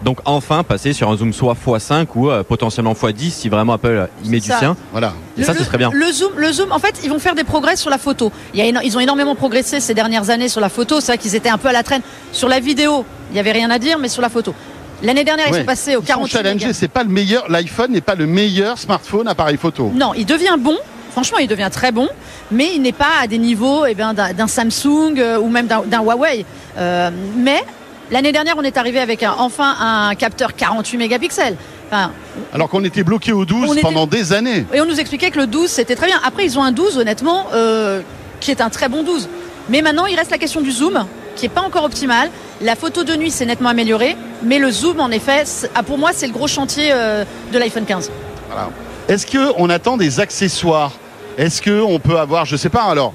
Donc 0.04 0.18
enfin 0.26 0.64
passer 0.64 0.92
sur 0.92 1.10
un 1.10 1.16
zoom 1.16 1.32
soit 1.32 1.54
x5 1.54 2.06
ou 2.14 2.30
euh, 2.30 2.42
potentiellement 2.42 2.92
x10 2.92 3.30
si 3.30 3.48
vraiment 3.48 3.72
Apple 3.74 4.08
y 4.24 4.28
met 4.28 4.40
du 4.40 4.48
ça. 4.48 4.58
sien. 4.58 4.76
Voilà. 4.92 5.14
Et 5.38 5.42
ça, 5.44 5.54
ce 5.54 5.64
serait 5.64 5.78
bien. 5.78 5.90
Le 5.94 6.12
zoom, 6.12 6.32
le 6.36 6.52
zoom, 6.52 6.72
en 6.72 6.78
fait, 6.78 7.00
ils 7.04 7.08
vont 7.10 7.18
faire 7.18 7.34
des 7.34 7.44
progrès 7.44 7.76
sur 7.76 7.88
la 7.90 7.96
photo. 7.98 8.30
Il 8.52 8.60
y 8.60 8.62
a 8.62 8.66
éno- 8.70 8.80
ils 8.84 8.96
ont 8.98 9.00
énormément 9.00 9.34
progressé 9.34 9.80
ces 9.80 9.94
dernières 9.94 10.28
années 10.28 10.48
sur 10.50 10.60
la 10.60 10.68
photo. 10.68 11.00
C'est 11.00 11.12
vrai 11.12 11.18
qu'ils 11.18 11.34
étaient 11.34 11.48
un 11.48 11.56
peu 11.58 11.68
à 11.68 11.72
la 11.72 11.82
traîne. 11.82 12.02
Sur 12.32 12.48
la 12.48 12.60
vidéo, 12.60 13.06
il 13.30 13.36
y 13.36 13.40
avait 13.40 13.52
rien 13.52 13.70
à 13.70 13.78
dire, 13.78 13.98
mais 13.98 14.08
sur 14.08 14.20
la 14.20 14.28
photo. 14.28 14.54
L'année 15.04 15.24
dernière, 15.24 15.46
ils 15.48 15.52
Ouais. 15.52 15.58
sont 15.60 15.64
passés 15.66 15.96
au 15.96 16.00
Ils 16.00 16.06
sont 16.06 16.14
48 16.14 16.32
challengés. 16.32 16.66
mégas. 16.66 16.78
C'est 16.78 16.88
pas 16.88 17.02
le 17.04 17.10
meilleur. 17.10 17.48
L'iPhone 17.50 17.92
n'est 17.92 18.00
pas 18.00 18.14
le 18.14 18.26
meilleur 18.26 18.78
smartphone 18.78 19.28
appareil 19.28 19.56
photo. 19.56 19.92
Non, 19.94 20.12
il 20.14 20.26
devient 20.26 20.56
bon. 20.58 20.76
Franchement, 21.12 21.38
il 21.38 21.46
devient 21.46 21.68
très 21.70 21.92
bon, 21.92 22.08
mais 22.50 22.70
il 22.74 22.82
n'est 22.82 22.92
pas 22.92 23.20
à 23.22 23.26
des 23.28 23.38
niveaux 23.38 23.86
eh 23.86 23.94
ben, 23.94 24.14
d'un 24.14 24.48
Samsung 24.48 25.14
euh, 25.18 25.38
ou 25.38 25.48
même 25.48 25.66
d'un 25.68 26.02
Huawei. 26.02 26.44
Euh, 26.76 27.10
mais 27.36 27.62
l'année 28.10 28.32
dernière, 28.32 28.56
on 28.58 28.62
est 28.62 28.76
arrivé 28.76 28.98
avec 28.98 29.22
un, 29.22 29.34
enfin 29.38 29.76
un 29.78 30.14
capteur 30.16 30.56
48 30.56 30.96
mégapixels. 30.98 31.56
Enfin, 31.88 32.10
Alors 32.52 32.68
qu'on 32.68 32.82
était 32.82 33.04
bloqué 33.04 33.30
au 33.32 33.44
12 33.44 33.68
On 33.68 33.72
était- 33.74 33.82
pendant 33.82 34.06
des 34.08 34.32
années. 34.32 34.66
et 34.72 34.80
on 34.80 34.86
nous 34.86 34.98
expliquait 34.98 35.30
que 35.30 35.38
le 35.38 35.46
12, 35.46 35.68
c'était 35.70 35.94
très 35.94 36.06
bien. 36.06 36.18
Après, 36.24 36.44
ils 36.44 36.58
ont 36.58 36.64
un 36.64 36.72
12, 36.72 36.98
honnêtement, 36.98 37.46
euh, 37.54 38.00
qui 38.40 38.50
est 38.50 38.60
un 38.60 38.70
très 38.70 38.88
bon 38.88 39.04
12. 39.04 39.28
Mais 39.68 39.82
maintenant, 39.82 40.06
il 40.06 40.16
reste 40.16 40.32
la 40.32 40.38
question 40.38 40.62
du 40.62 40.72
zoom, 40.72 41.04
qui 41.36 41.46
est 41.46 41.50
pas 41.50 41.60
encore 41.60 41.84
optimal. 41.84 42.28
La 42.60 42.76
photo 42.76 43.04
de 43.04 43.14
nuit 43.16 43.30
s'est 43.30 43.46
nettement 43.46 43.70
améliorée, 43.70 44.16
mais 44.42 44.58
le 44.58 44.70
zoom, 44.70 45.00
en 45.00 45.10
effet, 45.10 45.44
ah, 45.74 45.82
pour 45.82 45.98
moi, 45.98 46.10
c'est 46.14 46.26
le 46.26 46.32
gros 46.32 46.46
chantier 46.46 46.90
euh, 46.92 47.24
de 47.52 47.58
l'iPhone 47.58 47.84
15. 47.84 48.10
Voilà. 48.48 48.70
Est-ce 49.08 49.26
que 49.26 49.52
on 49.58 49.68
attend 49.70 49.96
des 49.96 50.20
accessoires? 50.20 50.92
Est-ce 51.36 51.60
que 51.60 51.82
on 51.82 51.98
peut 51.98 52.18
avoir, 52.18 52.44
je 52.44 52.56
sais 52.56 52.68
pas. 52.68 52.84
Alors, 52.84 53.12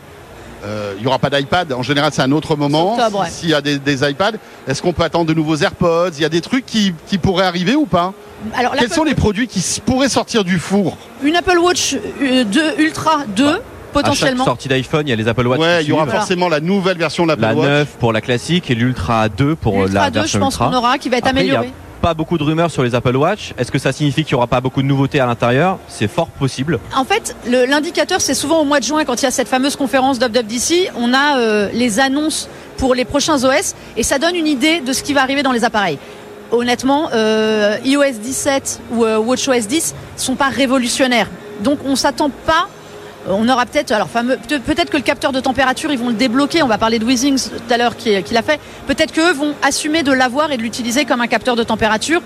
euh, 0.65 0.93
il 0.97 1.03
y 1.03 1.07
aura 1.07 1.19
pas 1.19 1.29
d'iPad. 1.29 1.71
En 1.73 1.83
général, 1.83 2.11
c'est 2.13 2.21
un 2.21 2.31
autre 2.33 2.55
moment. 2.57 2.97
Ouais. 2.97 3.29
S'il 3.29 3.49
y 3.49 3.53
a 3.53 3.61
des, 3.61 3.79
des 3.79 4.09
iPads, 4.09 4.33
est-ce 4.67 4.81
qu'on 4.81 4.93
peut 4.93 5.03
attendre 5.03 5.25
de 5.25 5.33
nouveaux 5.33 5.55
AirPods? 5.55 6.11
Il 6.17 6.21
y 6.21 6.25
a 6.25 6.29
des 6.29 6.41
trucs 6.41 6.65
qui, 6.65 6.93
qui 7.07 7.17
pourraient 7.17 7.45
arriver 7.45 7.75
ou 7.75 7.85
pas? 7.85 8.13
Alors, 8.55 8.73
Quels 8.75 8.91
sont 8.91 9.03
les 9.03 9.15
produits 9.15 9.47
qui 9.47 9.63
pourraient 9.85 10.09
sortir 10.09 10.43
du 10.43 10.59
four? 10.59 10.97
Une 11.23 11.35
Apple 11.35 11.57
Watch 11.57 11.95
euh, 12.21 12.43
2 12.43 12.61
Ultra 12.79 13.23
2, 13.35 13.61
À 13.89 14.01
chaque 14.01 14.05
potentiellement. 14.05 14.45
sortie 14.45 14.67
d'iPhone, 14.67 15.07
il 15.07 15.09
y 15.09 15.13
a 15.13 15.15
les 15.15 15.27
Apple 15.27 15.45
Watch. 15.47 15.59
Ouais, 15.59 15.83
il 15.83 15.89
y 15.89 15.91
aura 15.91 16.07
forcément 16.07 16.49
la 16.49 16.59
nouvelle 16.59 16.97
version 16.97 17.23
de 17.25 17.29
la 17.29 17.35
l'Apple 17.35 17.57
Watch. 17.57 17.67
9 17.67 17.87
pour 17.99 18.13
la 18.13 18.21
classique 18.21 18.69
et 18.71 18.75
l'Ultra 18.75 19.29
2 19.29 19.55
pour 19.55 19.75
euh, 19.75 19.85
L'Ultra 19.85 20.05
la 20.05 20.11
2, 20.11 20.13
je 20.19 20.21
version 20.23 20.39
pense 20.39 20.53
Ultra. 20.55 20.69
qu'on 20.69 20.75
aura, 20.77 20.97
qui 20.97 21.09
va 21.09 21.17
être 21.17 21.27
Après, 21.27 21.41
il 21.41 21.47
y 21.47 21.51
a 21.55 21.59
amélioré. 21.59 21.73
pas 22.01 22.13
beaucoup 22.13 22.37
de 22.37 22.43
rumeurs 22.43 22.71
sur 22.71 22.83
les 22.83 22.95
Apple 22.95 23.15
Watch. 23.15 23.53
Est-ce 23.57 23.71
que 23.71 23.79
ça 23.79 23.91
signifie 23.91 24.23
qu'il 24.23 24.33
n'y 24.35 24.37
aura 24.37 24.47
pas 24.47 24.61
beaucoup 24.61 24.81
de 24.81 24.87
nouveautés 24.87 25.19
à 25.19 25.25
l'intérieur? 25.25 25.77
C'est 25.87 26.07
fort 26.07 26.27
possible. 26.27 26.79
En 26.95 27.03
fait, 27.03 27.35
l'indicateur, 27.47 28.21
c'est 28.21 28.33
souvent 28.35 28.59
au 28.61 28.63
mois 28.65 28.79
de 28.79 28.85
juin, 28.85 29.03
quand 29.05 29.21
il 29.21 29.25
y 29.25 29.27
a 29.27 29.31
cette 29.31 29.49
fameuse 29.49 29.75
conférence 29.75 30.19
d'UpDup 30.19 30.45
on 30.97 31.13
a 31.13 31.37
euh, 31.39 31.69
les 31.73 31.99
annonces 31.99 32.47
pour 32.77 32.95
les 32.95 33.03
prochains 33.05 33.43
OS 33.43 33.75
et 33.97 34.03
ça 34.03 34.19
donne 34.19 34.35
une 34.35 34.47
idée 34.47 34.79
de 34.79 34.93
ce 34.93 35.03
qui 35.03 35.13
va 35.13 35.21
arriver 35.21 35.43
dans 35.43 35.51
les 35.51 35.65
appareils. 35.65 35.97
Honnêtement, 36.51 37.09
euh, 37.13 37.77
iOS 37.83 38.13
17 38.23 38.79
ou 38.93 39.03
euh, 39.05 39.17
WatchOS 39.19 39.67
10 39.67 39.93
sont 40.15 40.35
pas 40.35 40.47
révolutionnaires. 40.49 41.27
Donc 41.61 41.79
on 41.85 41.95
s'attend 41.95 42.29
pas. 42.45 42.67
Euh, 43.29 43.33
On 43.33 43.47
aura 43.49 43.65
peut-être, 43.65 43.91
alors 43.91 44.07
peut-être 44.07 44.89
que 44.89 44.97
le 44.97 45.03
capteur 45.03 45.31
de 45.31 45.39
température, 45.39 45.91
ils 45.91 45.99
vont 45.99 46.09
le 46.09 46.15
débloquer. 46.15 46.63
On 46.63 46.67
va 46.67 46.77
parler 46.77 46.99
de 46.99 47.05
Weezings 47.05 47.49
tout 47.49 47.73
à 47.73 47.77
l'heure 47.77 47.95
qui, 47.95 48.11
l'a 48.31 48.41
fait. 48.41 48.59
Peut-être 48.87 49.13
qu'eux 49.13 49.33
vont 49.33 49.53
assumer 49.61 50.03
de 50.03 50.11
l'avoir 50.11 50.51
et 50.51 50.57
de 50.57 50.61
l'utiliser 50.61 51.05
comme 51.05 51.21
un 51.21 51.27
capteur 51.27 51.55
de 51.55 51.63
température. 51.63 52.21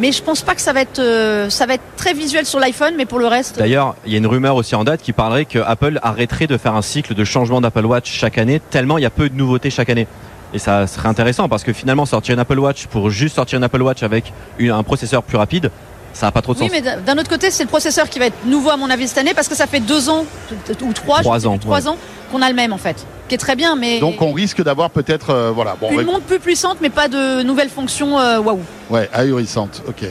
Mais 0.00 0.12
je 0.12 0.22
pense 0.22 0.42
pas 0.42 0.54
que 0.54 0.60
ça 0.60 0.72
va 0.72 0.80
être, 0.80 1.00
euh, 1.00 1.50
ça 1.50 1.66
va 1.66 1.74
être 1.74 1.82
très 1.96 2.12
visuel 2.12 2.46
sur 2.46 2.60
l'iPhone, 2.60 2.94
mais 2.96 3.04
pour 3.04 3.18
le 3.18 3.26
reste. 3.26 3.58
D'ailleurs, 3.58 3.96
il 4.06 4.12
y 4.12 4.14
a 4.14 4.18
une 4.18 4.28
rumeur 4.28 4.54
aussi 4.54 4.76
en 4.76 4.84
date 4.84 5.02
qui 5.02 5.12
parlerait 5.12 5.44
que 5.44 5.58
Apple 5.58 5.98
arrêterait 6.02 6.46
de 6.46 6.56
faire 6.56 6.76
un 6.76 6.82
cycle 6.82 7.14
de 7.14 7.24
changement 7.24 7.60
d'Apple 7.60 7.84
Watch 7.84 8.12
chaque 8.12 8.38
année, 8.38 8.60
tellement 8.70 8.98
il 8.98 9.02
y 9.02 9.06
a 9.06 9.10
peu 9.10 9.28
de 9.28 9.34
nouveautés 9.34 9.70
chaque 9.70 9.90
année. 9.90 10.06
Et 10.54 10.58
ça 10.58 10.86
serait 10.86 11.08
intéressant 11.08 11.48
parce 11.48 11.62
que 11.62 11.72
finalement, 11.72 12.06
sortir 12.06 12.34
une 12.34 12.40
Apple 12.40 12.58
Watch 12.58 12.86
pour 12.86 13.10
juste 13.10 13.34
sortir 13.34 13.58
une 13.58 13.64
Apple 13.64 13.82
Watch 13.82 14.02
avec 14.02 14.32
un 14.60 14.82
processeur 14.82 15.22
plus 15.22 15.36
rapide, 15.36 15.70
ça 16.18 16.26
n'a 16.26 16.32
pas 16.32 16.42
trop 16.42 16.52
de 16.52 16.58
Oui, 16.58 16.68
sens. 16.68 16.72
mais 16.84 16.96
d'un 17.06 17.16
autre 17.16 17.30
côté, 17.30 17.50
c'est 17.52 17.62
le 17.62 17.68
processeur 17.68 18.08
qui 18.08 18.18
va 18.18 18.26
être 18.26 18.44
nouveau 18.44 18.70
à 18.70 18.76
mon 18.76 18.90
avis 18.90 19.06
cette 19.06 19.18
année 19.18 19.34
parce 19.34 19.46
que 19.46 19.54
ça 19.54 19.68
fait 19.68 19.78
deux 19.78 20.08
ans 20.08 20.24
ou 20.82 20.92
trois, 20.92 21.18
je 21.18 21.22
Trois 21.22 21.46
ans, 21.46 21.58
trois 21.58 21.86
ans 21.88 21.96
qu'on 22.32 22.42
a 22.42 22.48
le 22.48 22.56
même 22.56 22.72
en 22.72 22.78
fait, 22.78 23.06
qui 23.28 23.36
est 23.36 23.38
très 23.38 23.54
bien, 23.54 23.76
mais 23.76 24.00
Donc 24.00 24.20
on 24.20 24.32
risque 24.32 24.60
d'avoir 24.62 24.90
peut-être, 24.90 25.30
euh, 25.30 25.50
voilà, 25.54 25.76
bon, 25.80 25.90
une 25.92 26.02
montre 26.06 26.24
plus 26.24 26.40
puissante, 26.40 26.78
mais 26.80 26.90
pas 26.90 27.06
de 27.06 27.42
nouvelles 27.42 27.70
fonctions. 27.70 28.18
euh, 28.18 28.40
Waouh. 28.40 28.58
ouais, 28.90 29.08
ahurissante. 29.12 29.82
Ok. 29.86 30.04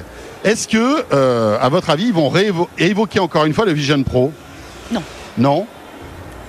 Est-ce 0.46 0.68
que, 0.70 1.04
euh, 1.14 1.58
à 1.60 1.68
votre 1.68 1.90
avis, 1.90 2.06
ils 2.06 2.14
vont 2.14 2.30
réévo- 2.30 2.68
évoquer 2.78 3.20
encore 3.20 3.44
une 3.44 3.54
fois 3.54 3.66
le 3.66 3.74
Vision 3.74 4.02
Pro? 4.04 4.32
Non. 4.92 5.02
Non? 5.38 5.68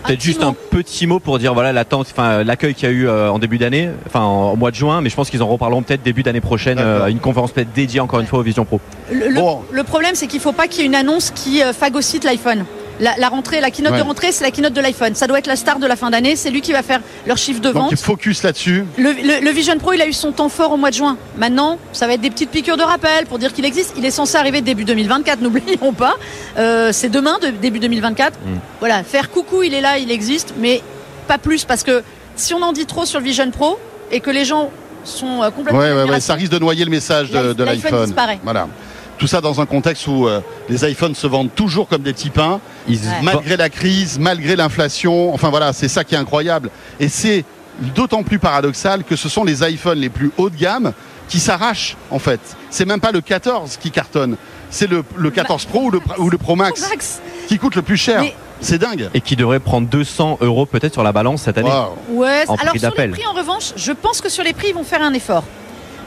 Peut-être 0.04 0.22
juste 0.22 0.42
un 0.42 0.54
petit 0.54 1.06
mot 1.06 1.18
pour 1.18 1.38
dire 1.38 1.52
voilà 1.54 1.72
l'attente, 1.72 2.06
enfin 2.10 2.42
l'accueil 2.44 2.74
qu'il 2.74 2.88
y 2.88 2.92
a 2.92 2.94
eu 2.94 3.08
euh, 3.08 3.30
en 3.30 3.38
début 3.38 3.58
d'année, 3.58 3.90
enfin 4.06 4.20
en- 4.20 4.52
au 4.52 4.56
mois 4.56 4.70
de 4.70 4.76
juin, 4.76 5.00
mais 5.00 5.10
je 5.10 5.16
pense 5.16 5.28
qu'ils 5.28 5.42
en 5.42 5.48
reparleront 5.48 5.82
peut-être 5.82 6.02
début 6.02 6.22
d'année 6.22 6.40
prochaine 6.40 6.78
euh, 6.78 7.06
une 7.08 7.18
conférence 7.18 7.52
peut-être 7.52 7.72
dédiée 7.74 8.00
encore 8.00 8.20
une 8.20 8.26
fois 8.26 8.38
au 8.38 8.42
Vision 8.42 8.64
Pro. 8.64 8.80
Le, 9.12 9.28
le- 9.28 9.34
Bon. 9.34 9.60
le 9.70 9.82
problème, 9.84 10.14
c'est 10.14 10.26
qu'il 10.26 10.40
faut 10.40 10.52
pas 10.52 10.66
qu'il 10.68 10.80
y 10.80 10.82
ait 10.84 10.86
une 10.86 10.94
annonce 10.94 11.30
qui 11.30 11.62
euh, 11.62 11.72
phagocyte 11.72 12.24
l'iPhone. 12.24 12.64
La, 13.00 13.16
la 13.16 13.28
rentrée, 13.28 13.60
la 13.60 13.70
keynote 13.70 13.92
Ouais. 13.92 13.98
de 13.98 14.02
rentrée, 14.04 14.32
c'est 14.32 14.42
la 14.44 14.50
keynote 14.50 14.72
de 14.72 14.80
l'iPhone. 14.80 15.14
Ça 15.14 15.26
doit 15.26 15.38
être 15.38 15.46
la 15.46 15.56
star 15.56 15.78
de 15.78 15.86
la 15.86 15.96
fin 15.96 16.10
d'année. 16.10 16.34
C'est 16.36 16.50
lui 16.50 16.60
qui 16.60 16.72
va 16.72 16.82
faire 16.82 17.00
leur 17.26 17.38
chiffre 17.38 17.60
de 17.60 17.66
Donc 17.70 17.74
vente. 17.90 17.96
focus 17.96 18.42
là-dessus. 18.42 18.84
Le, 18.96 19.12
le- 19.12 19.44
le 19.44 19.50
Vision 19.50 19.78
Pro, 19.78 19.92
il 19.92 20.02
a 20.02 20.06
eu 20.06 20.12
son 20.12 20.32
temps 20.32 20.48
fort 20.48 20.72
au 20.72 20.76
mois 20.76 20.90
de 20.90 20.94
juin. 20.96 21.16
Maintenant, 21.36 21.78
ça 21.92 22.06
va 22.06 22.14
être 22.14 22.20
des 22.20 22.30
petites 22.30 22.50
piqûres 22.50 22.76
de 22.76 22.82
rappel 22.82 23.26
pour 23.26 23.38
dire 23.38 23.52
qu'il 23.52 23.64
existe. 23.64 23.94
Il 23.96 24.04
est 24.04 24.10
censé 24.10 24.36
arriver 24.36 24.60
début 24.60 24.84
2024, 24.84 25.40
n'oublions 25.42 25.92
pas. 25.92 26.16
Euh, 26.58 26.90
c'est 26.92 27.08
demain, 27.08 27.38
de- 27.40 27.48
début 27.50 27.78
2024. 27.78 28.32
Mm. 28.38 28.58
Voilà, 28.80 29.02
faire 29.04 29.30
coucou, 29.30 29.62
il 29.62 29.74
est 29.74 29.80
là, 29.80 29.98
il 29.98 30.10
existe, 30.10 30.54
mais 30.58 30.82
pas 31.28 31.38
plus 31.38 31.64
parce 31.64 31.82
que 31.84 32.02
si 32.36 32.54
on 32.54 32.62
en 32.62 32.72
dit 32.72 32.86
trop 32.86 33.04
sur 33.04 33.20
le 33.20 33.24
Vision 33.24 33.50
Pro 33.50 33.78
et 34.10 34.20
que 34.20 34.30
les 34.30 34.44
gens 34.44 34.70
sont 35.04 35.42
euh, 35.42 35.50
complètement. 35.50 35.78
Ouais, 35.80 35.92
ouais, 35.92 36.20
ça 36.20 36.34
risque 36.34 36.52
de 36.52 36.58
noyer 36.58 36.84
le 36.84 36.90
message 36.90 37.30
de, 37.30 37.36
l'iPhone- 37.38 37.54
de 37.54 37.64
l'iPhone 37.64 37.82
l'iPhone. 37.92 38.04
disparaît. 38.06 38.38
Voilà. 38.42 38.68
Tout 39.18 39.26
ça 39.26 39.40
dans 39.40 39.60
un 39.60 39.66
contexte 39.66 40.06
où 40.06 40.26
euh, 40.28 40.40
les 40.68 40.88
iPhones 40.90 41.14
se 41.14 41.26
vendent 41.26 41.52
toujours 41.54 41.88
comme 41.88 42.02
des 42.02 42.12
petits 42.12 42.30
pains, 42.30 42.60
Ils- 42.88 42.98
Ouais. 43.00 43.22
malgré 43.22 43.56
la 43.56 43.68
crise, 43.68 44.18
malgré 44.18 44.54
l'inflation. 44.56 45.34
Enfin 45.34 45.50
voilà, 45.50 45.72
c'est 45.72 45.88
ça 45.88 46.04
qui 46.04 46.14
est 46.14 46.18
incroyable. 46.18 46.70
Et 47.00 47.08
c'est 47.08 47.44
d'autant 47.94 48.22
plus 48.22 48.38
paradoxal 48.38 49.04
que 49.04 49.16
ce 49.16 49.28
sont 49.28 49.44
les 49.44 49.62
iPhones 49.68 49.98
les 49.98 50.08
plus 50.08 50.30
haut 50.38 50.50
de 50.50 50.56
gamme 50.56 50.92
qui 51.28 51.40
s'arrachent 51.40 51.96
en 52.10 52.18
fait. 52.18 52.40
C'est 52.70 52.84
même 52.86 53.00
pas 53.00 53.12
le 53.12 53.20
14 53.20 53.76
qui 53.76 53.90
cartonne, 53.90 54.36
c'est 54.70 54.88
le, 54.88 55.04
le 55.16 55.30
14 55.30 55.64
Pro 55.66 55.82
ou 55.82 55.90
le, 55.90 56.00
ou 56.18 56.30
le 56.30 56.38
Pro 56.38 56.56
Max 56.56 56.80
Max. 56.88 57.20
qui 57.48 57.58
coûte 57.58 57.74
le 57.76 57.82
plus 57.82 57.96
cher. 57.96 58.20
Mais- 58.22 58.34
C'est 58.60 58.78
dingue. 58.78 59.08
et 59.14 59.20
qui 59.20 59.36
devrait 59.36 59.60
prendre 59.60 59.86
200 59.86 60.38
euros 60.40 60.66
peut-être 60.66 60.92
sur 60.94 61.04
la 61.04 61.12
balance 61.12 61.42
cette 61.42 61.58
année. 61.58 61.68
Waouh. 61.70 61.92
Ouais, 62.10 62.42
En 62.48 62.54
alors 62.56 62.70
prix 62.70 62.80
sur 62.80 62.92
les 62.96 63.08
prix 63.08 63.26
en 63.26 63.32
revanche, 63.32 63.72
je 63.76 63.92
pense 63.92 64.20
que 64.20 64.28
sur 64.28 64.42
les 64.42 64.52
prix 64.52 64.68
ils 64.70 64.74
vont 64.74 64.82
faire 64.82 65.02
un 65.02 65.12
effort. 65.14 65.44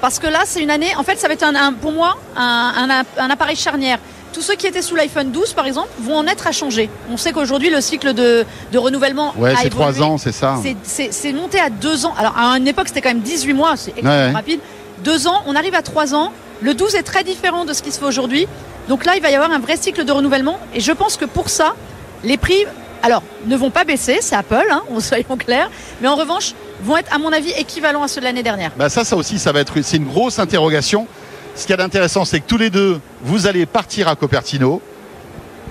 Parce 0.02 0.18
que 0.20 0.28
là, 0.28 0.42
c'est 0.46 0.62
une 0.62 0.72
année, 0.72 0.94
en 0.98 1.04
fait, 1.04 1.18
ça 1.20 1.28
va 1.28 1.34
être 1.36 1.44
un, 1.44 1.56
un- 1.56 1.74
pour 1.74 1.92
moi 1.92 2.18
un, 2.36 3.30
appareil 3.30 3.56
charnière. 3.56 4.00
Tous 4.34 4.42
ceux 4.42 4.56
qui 4.56 4.66
étaient 4.66 4.82
sous 4.82 4.96
l'iPhone 4.96 5.30
12, 5.32 5.54
par 5.54 5.66
exemple, 5.68 5.90
vont 6.00 6.16
en 6.18 6.26
être 6.26 6.48
à 6.48 6.52
changer. 6.54 6.90
On 7.12 7.18
sait 7.18 7.34
qu'aujourd'hui, 7.34 7.70
le 7.70 7.82
cycle 7.82 8.14
de, 8.14 8.46
de 8.72 8.78
renouvellement 8.78 9.34
Ouais, 9.38 9.50
c'est 9.58 9.68
évolué. 9.68 9.70
trois 9.70 10.02
ans, 10.02 10.18
c'est 10.18 10.32
ça. 10.32 10.56
C'est- 10.84 11.34
monté 11.34 11.60
à 11.60 11.70
deux 11.70 12.06
ans. 12.06 12.14
Alors, 12.18 12.38
à 12.38 12.58
une 12.58 12.68
époque, 12.68 12.88
c'était 12.88 13.02
quand 13.02 13.10
même 13.10 13.20
18 13.22 13.54
mois, 13.54 13.76
c'est 13.76 13.92
extrêmement 13.92 14.28
Ouais. 14.28 14.32
rapide. 14.32 14.60
Deux 15.04 15.28
ans, 15.28 15.44
on 15.48 15.56
arrive 15.56 15.76
à 15.76 15.82
trois 15.82 16.16
ans. 16.16 16.32
Le 16.62 16.74
12 16.74 16.96
est 16.96 17.04
très 17.04 17.24
différent 17.24 17.66
de 17.66 17.74
ce 17.74 17.82
qui 17.84 17.92
se 17.92 18.00
fait 18.00 18.06
aujourd'hui. 18.06 18.48
Donc 18.88 19.06
là, 19.06 19.16
il 19.18 19.22
va 19.22 19.30
y 19.32 19.36
avoir 19.36 19.52
un 19.52 19.60
vrai 19.60 19.76
cycle 19.78 20.06
de 20.06 20.12
renouvellement. 20.12 20.60
Et 20.74 20.80
je 20.80 20.92
pense 20.94 21.18
que 21.18 21.26
pour 21.26 21.50
ça, 21.50 21.76
les 22.24 22.38
prix, 22.38 22.66
alors, 23.04 23.24
ne 23.48 23.58
vont 23.58 23.70
pas 23.72 23.84
baisser, 23.84 24.20
c'est 24.22 24.36
Apple, 24.36 24.68
hein, 24.72 24.82
soyons 25.00 25.36
clairs. 25.38 25.70
Mais 26.02 26.08
en 26.08 26.16
revanche, 26.16 26.54
vont 26.84 26.98
être, 26.98 27.14
à 27.14 27.18
mon 27.18 27.32
avis, 27.32 27.52
équivalents 27.52 28.04
à 28.04 28.08
ceux 28.08 28.22
de 28.22 28.26
l'année 28.26 28.44
dernière. 28.44 28.72
Bah 28.78 28.90
ça, 28.90 29.04
ça 29.04 29.16
aussi, 29.16 29.40
ça 29.40 29.52
va 29.52 29.60
être 29.60 29.82
c'est 29.82 29.98
une 29.98 30.08
grosse 30.08 30.40
interrogation. 30.40 31.08
Ce 31.56 31.62
qu'il 31.64 31.72
y 31.72 31.74
a 31.74 31.78
d'intéressant, 31.78 32.26
c'est 32.26 32.40
que 32.40 32.48
tous 32.48 32.58
les 32.58 32.70
deux, 32.70 33.00
vous 33.24 33.48
allez 33.48 33.66
partir 33.66 34.08
à 34.08 34.16
Cupertino 34.16 34.82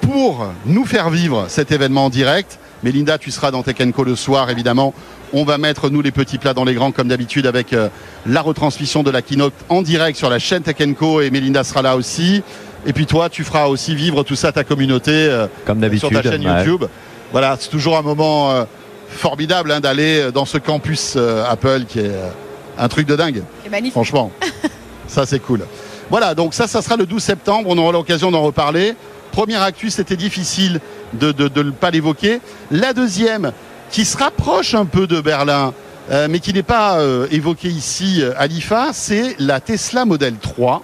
pour 0.03 0.47
nous 0.67 0.85
faire 0.85 1.11
vivre 1.11 1.47
cet 1.49 1.73
événement 1.73 2.07
en 2.07 2.11
direct. 2.11 2.59
Mélinda, 2.83 3.19
tu 3.19 3.31
seras 3.31 3.51
dans 3.51 3.63
Tech 3.63 3.77
Co 3.95 4.05
le 4.05 4.17
soir, 4.17 4.51
évidemment. 4.51 4.95
On 5.33 5.45
va 5.45 5.59
mettre, 5.59 5.91
nous, 5.91 6.03
les 6.03 6.11
petits 6.11 6.39
plats 6.39 6.55
dans 6.55 6.65
les 6.65 6.75
grands, 6.75 6.93
comme 6.93 7.09
d'habitude, 7.09 7.47
avec 7.47 7.73
euh, 7.73 7.89
la 8.27 8.41
retransmission 8.41 9.03
de 9.03 9.11
la 9.11 9.23
keynote 9.23 9.53
en 9.69 9.83
direct 9.83 10.19
sur 10.19 10.31
la 10.31 10.39
chaîne 10.39 10.63
Tech 10.63 10.77
Co. 10.99 11.21
Et 11.21 11.31
Mélinda 11.31 11.63
sera 11.63 11.83
là 11.83 11.97
aussi. 11.97 12.43
Et 12.87 12.93
puis 12.93 13.07
toi, 13.07 13.29
tu 13.29 13.45
feras 13.45 13.67
aussi 13.67 13.95
vivre 13.95 14.23
tout 14.23 14.35
ça 14.35 14.53
ta 14.53 14.65
communauté 14.65 15.13
euh, 15.13 15.47
Comme 15.67 15.81
sur 15.99 16.11
ta 16.11 16.23
chaîne 16.23 16.47
ouais. 16.47 16.59
YouTube. 16.59 16.85
Voilà, 17.33 17.57
c'est 17.61 17.69
toujours 17.69 17.97
un 17.97 18.03
moment 18.03 18.51
euh, 18.51 18.65
formidable 19.11 19.73
hein, 19.73 19.81
d'aller 19.81 20.31
dans 20.33 20.45
ce 20.45 20.59
campus 20.59 21.15
euh, 21.17 21.45
Apple 21.49 21.85
qui 21.89 21.99
est 21.99 22.09
euh, 22.09 22.31
un 22.79 22.89
truc 22.89 23.07
de 23.07 23.17
dingue. 23.17 23.43
C'est 23.63 23.71
magnifique. 23.71 23.93
Franchement, 23.93 24.31
ça 25.07 25.27
c'est 25.27 25.41
cool. 25.41 25.67
Voilà, 26.09 26.35
donc 26.35 26.55
ça, 26.55 26.67
ça 26.67 26.83
sera 26.83 26.97
le 26.97 27.07
12 27.07 27.23
septembre. 27.23 27.69
On 27.71 27.79
aura 27.79 27.93
l'occasion 27.93 28.31
d'en 28.31 28.43
reparler. 28.43 28.95
Première 29.33 29.63
actu, 29.63 29.91
c'était 29.91 30.17
difficile 30.17 30.81
de 31.13 31.33
de, 31.33 31.49
de 31.49 31.63
ne 31.63 31.71
pas 31.71 31.91
l'évoquer. 31.91 32.41
La 32.71 32.93
deuxième, 32.93 33.53
qui 33.91 34.05
se 34.05 34.17
rapproche 34.17 34.75
un 34.75 34.87
peu 34.87 35.07
de 35.07 35.21
Berlin, 35.21 35.75
euh, 36.11 36.29
mais 36.31 36.41
qui 36.41 36.53
n'est 36.53 36.63
pas 36.63 36.99
euh, 36.99 37.27
évoquée 37.31 37.69
ici 37.69 38.23
euh, 38.23 38.33
à 38.37 38.47
l'IFA, 38.47 38.91
c'est 38.93 39.37
la 39.39 39.61
Tesla 39.61 40.05
Model 40.05 40.35
3 40.37 40.83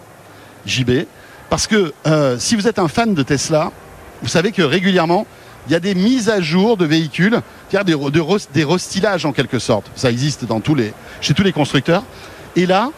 JB. 0.66 1.04
Parce 1.48 1.68
que 1.68 1.92
si 2.38 2.56
vous 2.56 2.66
êtes 2.66 2.80
un 2.80 2.88
fan 2.88 3.14
de 3.14 3.22
Tesla, 3.22 3.70
vous 4.20 4.28
savez 4.28 4.50
que 4.50 4.62
régulièrement, 4.62 5.28
il 5.68 5.72
y 5.72 5.76
a 5.76 5.80
des 5.80 5.94
mises 5.94 6.28
à 6.28 6.40
jour 6.40 6.76
de 6.76 6.84
véhicules, 6.84 7.40
c'est-à-dire 7.70 7.98
des, 7.98 8.10
de 8.10 8.52
des 8.52 8.64
restylages 8.64 9.24
en 9.26 9.32
quelque 9.32 9.58
sorte. 9.58 9.90
Ça 9.94 10.10
existe 10.10 10.44
dans 10.44 10.60
tous 10.60 10.74
les, 10.74 10.92
chez 11.20 11.34
tous 11.34 11.42
les 11.42 11.52
constructeurs. 11.52 12.02
Et 12.54 12.66
là, 12.66 12.90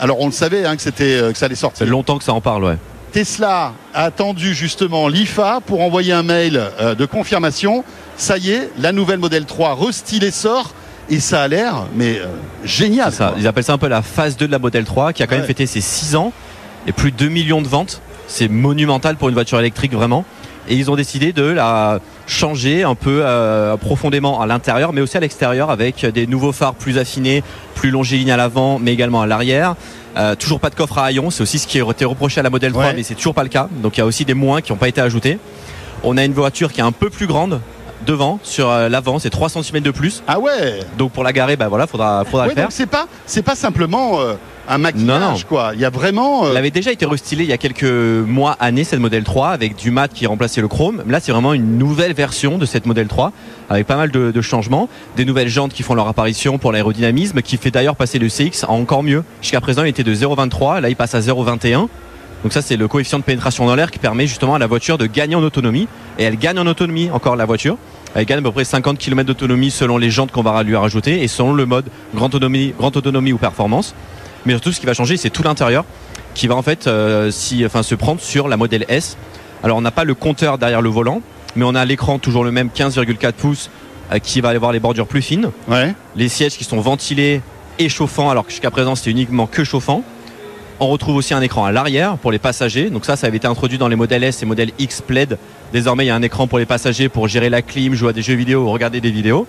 alors 0.00 0.20
on 0.20 0.26
le 0.26 0.32
savait 0.32 0.64
hein, 0.64 0.76
que, 0.76 0.82
c'était, 0.82 1.16
euh, 1.20 1.32
que 1.32 1.38
ça 1.38 1.46
allait 1.46 1.54
C'est 1.54 1.60
sortir. 1.60 1.86
longtemps 1.86 2.18
que 2.18 2.24
ça 2.24 2.32
en 2.32 2.40
parle, 2.40 2.64
ouais. 2.64 2.76
Tesla 3.12 3.72
a 3.94 4.04
attendu 4.04 4.54
justement 4.54 5.08
l'IFA 5.08 5.60
pour 5.64 5.80
envoyer 5.80 6.12
un 6.12 6.22
mail 6.22 6.60
euh, 6.80 6.94
de 6.94 7.06
confirmation. 7.06 7.82
Ça 8.16 8.36
y 8.36 8.50
est, 8.50 8.70
la 8.78 8.92
nouvelle 8.92 9.18
Model 9.18 9.44
3 9.46 9.74
restylée 9.76 10.30
sort 10.30 10.72
et 11.10 11.20
ça 11.20 11.42
a 11.42 11.48
l'air 11.48 11.86
mais 11.94 12.18
euh, 12.18 12.26
génial. 12.64 13.10
C'est 13.10 13.18
ça. 13.18 13.34
Ils 13.38 13.46
appellent 13.46 13.64
ça 13.64 13.72
un 13.72 13.78
peu 13.78 13.88
la 13.88 14.02
phase 14.02 14.36
2 14.36 14.46
de 14.46 14.52
la 14.52 14.58
Model 14.58 14.84
3 14.84 15.12
qui 15.12 15.22
a 15.22 15.26
quand 15.26 15.36
même 15.36 15.46
fêté 15.46 15.66
ses 15.66 15.80
6 15.80 16.16
ans 16.16 16.32
et 16.86 16.92
plus 16.92 17.10
de 17.12 17.16
2 17.16 17.28
millions 17.28 17.62
de 17.62 17.68
ventes. 17.68 18.02
C'est 18.26 18.48
monumental 18.48 19.16
pour 19.16 19.28
une 19.30 19.34
voiture 19.34 19.58
électrique 19.58 19.94
vraiment. 19.94 20.24
Et 20.68 20.74
ils 20.74 20.90
ont 20.90 20.96
décidé 20.96 21.32
de 21.32 21.44
la 21.44 21.98
changer 22.26 22.82
un 22.84 22.94
peu 22.94 23.20
euh, 23.22 23.76
profondément 23.76 24.40
à 24.40 24.46
l'intérieur 24.46 24.92
mais 24.92 25.00
aussi 25.00 25.16
à 25.16 25.20
l'extérieur 25.20 25.70
avec 25.70 26.04
des 26.04 26.26
nouveaux 26.26 26.52
phares 26.52 26.74
plus 26.74 26.98
affinés, 26.98 27.42
plus 27.74 27.90
longiligne 27.90 28.30
à 28.30 28.36
l'avant 28.36 28.78
mais 28.78 28.92
également 28.92 29.22
à 29.22 29.26
l'arrière. 29.26 29.76
Euh, 30.16 30.34
toujours 30.34 30.60
pas 30.60 30.68
de 30.70 30.74
coffre 30.74 30.98
à 30.98 31.04
haillons, 31.06 31.30
c'est 31.30 31.42
aussi 31.42 31.58
ce 31.58 31.66
qui 31.66 31.80
a 31.80 31.88
été 31.90 32.04
reproché 32.04 32.40
à 32.40 32.42
la 32.42 32.50
Model 32.50 32.72
3 32.72 32.84
Ouais. 32.86 32.92
mais 32.94 33.02
c'est 33.02 33.14
toujours 33.14 33.34
pas 33.34 33.42
le 33.44 33.48
cas. 33.48 33.68
Donc 33.82 33.96
il 33.96 34.00
y 34.00 34.02
a 34.02 34.06
aussi 34.06 34.24
des 34.24 34.34
moins 34.34 34.60
qui 34.60 34.72
n'ont 34.72 34.78
pas 34.78 34.88
été 34.88 35.00
ajoutés. 35.00 35.38
On 36.04 36.16
a 36.16 36.24
une 36.24 36.32
voiture 36.34 36.72
qui 36.72 36.80
est 36.80 36.84
un 36.84 36.92
peu 36.92 37.08
plus 37.10 37.26
grande 37.26 37.60
devant 38.06 38.38
sur 38.42 38.70
euh, 38.70 38.88
l'avant, 38.88 39.18
c'est 39.18 39.30
3 39.30 39.48
cm 39.48 39.80
de 39.82 39.90
plus. 39.90 40.22
Ah 40.28 40.38
ouais. 40.38 40.80
Donc 40.98 41.12
pour 41.12 41.24
la 41.24 41.32
garer, 41.32 41.56
bah 41.56 41.68
voilà, 41.68 41.86
faudra 41.86 42.24
faudra 42.24 42.44
Ouais, 42.44 42.50
le 42.50 42.54
faire. 42.54 42.64
donc 42.64 42.72
c'est 42.72 42.86
pas 42.86 43.06
c'est 43.26 43.42
pas 43.42 43.54
simplement 43.56 44.18
un 44.68 44.78
maquillage 44.78 45.06
Non, 45.06 45.18
non. 45.32 45.36
quoi. 45.48 45.70
Il 45.74 45.80
y 45.80 45.84
a 45.84 45.90
vraiment 45.90 46.44
euh, 46.44 46.50
Elle 46.50 46.56
avait 46.56 46.70
déjà 46.70 46.92
été 46.92 47.06
restylée 47.06 47.44
il 47.44 47.50
y 47.50 47.52
a 47.52 47.58
quelques 47.58 47.84
mois, 47.84 48.56
années, 48.60 48.84
cette 48.84 49.00
modèle 49.00 49.24
3, 49.24 49.48
avec 49.48 49.76
du 49.76 49.90
mat 49.90 50.08
qui 50.12 50.26
remplaçait 50.26 50.60
le 50.60 50.68
chrome. 50.68 51.02
Là, 51.08 51.20
c'est 51.20 51.32
vraiment 51.32 51.54
une 51.54 51.78
nouvelle 51.78 52.12
version 52.12 52.58
de 52.58 52.66
cette 52.66 52.86
modèle 52.86 53.08
3, 53.08 53.32
avec 53.70 53.86
pas 53.86 53.96
mal 53.96 54.10
de, 54.10 54.30
de 54.30 54.40
changements. 54.40 54.88
Des 55.16 55.24
nouvelles 55.24 55.48
jantes 55.48 55.72
qui 55.72 55.82
font 55.82 55.94
leur 55.94 56.08
apparition 56.08 56.58
pour 56.58 56.72
l'aérodynamisme, 56.72 57.42
qui 57.42 57.56
fait 57.56 57.70
d'ailleurs 57.70 57.96
passer 57.96 58.18
le 58.18 58.28
CX 58.28 58.64
à 58.64 58.70
encore 58.70 59.02
mieux. 59.02 59.24
Jusqu'à 59.42 59.60
présent, 59.60 59.82
il 59.84 59.88
était 59.88 60.04
de 60.04 60.14
0,23, 60.14 60.80
là, 60.80 60.88
il 60.88 60.96
passe 60.96 61.14
à 61.14 61.20
0,21. 61.20 61.88
Donc 62.44 62.52
ça, 62.52 62.62
c'est 62.62 62.76
le 62.76 62.86
coefficient 62.86 63.18
de 63.18 63.24
pénétration 63.24 63.66
dans 63.66 63.74
l'air 63.74 63.90
qui 63.90 63.98
permet 63.98 64.26
justement 64.28 64.54
à 64.54 64.58
la 64.60 64.68
voiture 64.68 64.96
de 64.96 65.06
gagner 65.06 65.34
en 65.34 65.42
autonomie. 65.42 65.88
Et 66.18 66.22
elle 66.24 66.36
gagne 66.36 66.58
en 66.58 66.66
autonomie 66.66 67.10
encore 67.10 67.34
la 67.34 67.46
voiture. 67.46 67.76
Elle 68.14 68.26
gagne 68.26 68.38
à 68.38 68.42
peu 68.42 68.52
près 68.52 68.64
50 68.64 68.96
km 68.96 69.26
d'autonomie 69.26 69.70
selon 69.70 69.98
les 69.98 70.10
jantes 70.10 70.30
qu'on 70.30 70.42
va 70.42 70.62
lui 70.62 70.76
rajouter 70.76 71.22
et 71.22 71.28
selon 71.28 71.52
le 71.52 71.66
mode 71.66 71.86
grande 72.14 72.34
autonomie, 72.34 72.72
grande 72.78 72.96
autonomie 72.96 73.32
ou 73.32 73.38
performance. 73.38 73.94
Mais 74.46 74.52
surtout, 74.52 74.72
ce 74.72 74.80
qui 74.80 74.86
va 74.86 74.94
changer, 74.94 75.16
c'est 75.16 75.30
tout 75.30 75.42
l'intérieur 75.42 75.84
qui 76.34 76.46
va 76.46 76.54
en 76.54 76.62
fait 76.62 76.86
euh, 76.86 77.30
si, 77.30 77.64
enfin, 77.66 77.82
se 77.82 77.94
prendre 77.94 78.20
sur 78.20 78.48
la 78.48 78.56
modèle 78.56 78.84
S. 78.88 79.16
Alors, 79.62 79.76
on 79.76 79.80
n'a 79.80 79.90
pas 79.90 80.04
le 80.04 80.14
compteur 80.14 80.58
derrière 80.58 80.82
le 80.82 80.88
volant, 80.88 81.20
mais 81.56 81.64
on 81.64 81.74
a 81.74 81.84
l'écran 81.84 82.18
toujours 82.18 82.44
le 82.44 82.52
même 82.52 82.68
15,4 82.74 83.32
pouces 83.32 83.70
euh, 84.12 84.18
qui 84.18 84.40
va 84.40 84.50
avoir 84.50 84.72
les 84.72 84.80
bordures 84.80 85.08
plus 85.08 85.22
fines, 85.22 85.50
ouais. 85.68 85.94
les 86.14 86.28
sièges 86.28 86.56
qui 86.56 86.64
sont 86.64 86.80
ventilés 86.80 87.42
et 87.78 87.88
chauffants, 87.88 88.30
alors 88.30 88.44
que 88.44 88.50
jusqu'à 88.50 88.70
présent 88.70 88.94
c'était 88.94 89.10
uniquement 89.10 89.46
que 89.46 89.64
chauffant. 89.64 90.02
On 90.80 90.86
retrouve 90.86 91.16
aussi 91.16 91.34
un 91.34 91.42
écran 91.42 91.64
à 91.64 91.72
l'arrière 91.72 92.18
pour 92.18 92.30
les 92.30 92.38
passagers. 92.38 92.88
Donc 92.88 93.04
ça, 93.04 93.16
ça 93.16 93.26
avait 93.26 93.38
été 93.38 93.48
introduit 93.48 93.78
dans 93.78 93.88
les 93.88 93.96
modèles 93.96 94.22
S 94.22 94.42
et 94.44 94.46
modèles 94.46 94.70
X 94.78 95.00
Plaid. 95.00 95.36
Désormais, 95.72 96.04
il 96.04 96.06
y 96.06 96.10
a 96.10 96.14
un 96.14 96.22
écran 96.22 96.46
pour 96.46 96.60
les 96.60 96.66
passagers 96.66 97.08
pour 97.08 97.26
gérer 97.26 97.50
la 97.50 97.62
clim, 97.62 97.94
jouer 97.94 98.10
à 98.10 98.12
des 98.12 98.22
jeux 98.22 98.34
vidéo 98.34 98.62
ou 98.62 98.70
regarder 98.70 99.00
des 99.00 99.10
vidéos. 99.10 99.48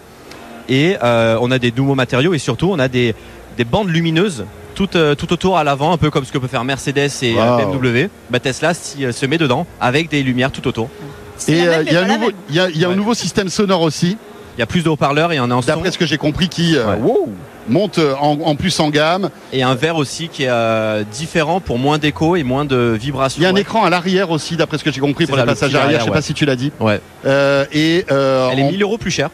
Et 0.70 0.96
euh, 1.04 1.38
on 1.40 1.52
a 1.52 1.60
des 1.60 1.72
nouveaux 1.72 1.94
matériaux 1.94 2.34
et 2.34 2.40
surtout, 2.40 2.70
on 2.72 2.80
a 2.80 2.88
des, 2.88 3.14
des 3.58 3.64
bandes 3.64 3.90
lumineuses 3.90 4.46
tout, 4.88 4.96
euh, 4.98 5.14
tout 5.16 5.34
autour 5.34 5.58
à 5.58 5.64
l'avant, 5.66 5.92
un 5.92 5.98
peu 5.98 6.10
comme 6.10 6.24
ce 6.24 6.32
que 6.32 6.38
peut 6.38 6.48
faire 6.48 6.64
Mercedes 6.64 7.10
et 7.22 7.36
euh, 7.38 7.58
Wow. 7.58 7.78
BMW. 7.80 8.10
Bah, 8.30 8.40
Tesla 8.40 8.72
euh, 9.02 9.12
se 9.12 9.26
met 9.26 9.38
dedans 9.38 9.66
avec 9.82 10.10
des 10.10 10.24
lumières 10.24 10.52
tout 10.52 10.66
autour. 10.68 10.90
Et 11.50 11.68
euh, 11.68 11.84
il 11.86 11.92
y 11.92 11.96
a 11.98 12.02
un 12.02 12.06
nouveau 12.08 12.28
même. 12.28 12.36
il 12.50 12.56
y 12.56 12.60
a, 12.62 12.70
il 12.70 12.78
y 12.78 12.84
a 12.86 12.88
un 12.88 12.92
Ouais. 12.92 12.96
nouveau 12.96 13.14
système 13.14 13.50
sonore 13.50 13.82
aussi. 13.82 14.18
Il 14.58 14.60
y 14.60 14.64
a 14.64 14.66
plus 14.66 14.84
de 14.84 14.90
haut-parleurs 14.90 15.32
et 15.34 15.40
on 15.40 15.52
a 15.52 15.62
D'après 15.62 15.92
ce 15.92 15.98
que 15.98 16.06
j'ai 16.06 16.18
compris 16.18 16.48
qui 16.50 16.76
euh, 16.78 16.86
Ouais. 16.88 16.98
wow, 17.02 17.30
monte 17.70 17.98
euh, 18.00 18.14
en, 18.20 18.40
en 18.42 18.56
plus 18.56 18.78
en 18.80 18.90
gamme. 18.90 19.30
et 19.54 19.64
un 19.64 19.76
verre 19.76 19.96
aussi 19.98 20.28
qui 20.30 20.44
est 20.44 20.50
euh, 20.50 21.04
différent 21.12 21.60
pour 21.62 21.78
moins 21.78 21.98
d'écho 21.98 22.36
et 22.38 22.44
moins 22.44 22.64
de 22.66 22.98
vibrations. 23.00 23.40
Il 23.40 23.44
y 23.44 23.46
a 23.46 23.50
un 23.50 23.54
Ouais. 23.54 23.62
écran 23.62 23.84
à 23.84 23.90
l'arrière 23.90 24.32
aussi, 24.32 24.56
d'après 24.58 24.78
ce 24.78 24.84
que 24.84 24.92
j'ai 24.92 25.02
compris 25.02 25.26
pour 25.28 25.36
ça, 25.36 25.42
les 25.44 25.48
le 25.48 25.54
passagers 25.54 25.72
petit 25.74 25.78
arrière. 25.78 25.86
arrière, 25.88 26.00
Je 26.02 26.06
sais 26.06 26.10
ouais. 26.12 26.16
pas 26.16 26.22
si 26.22 26.34
tu 26.34 26.46
l'as 26.46 26.56
dit. 26.56 26.72
Ouais. 26.80 27.00
Euh, 27.26 27.66
et 27.74 28.06
euh, 28.12 28.50
Elle 28.52 28.60
est 28.60 28.64
en- 28.64 28.72
1000 28.72 28.82
euros 28.84 28.98
plus 28.98 29.12
chère. 29.12 29.30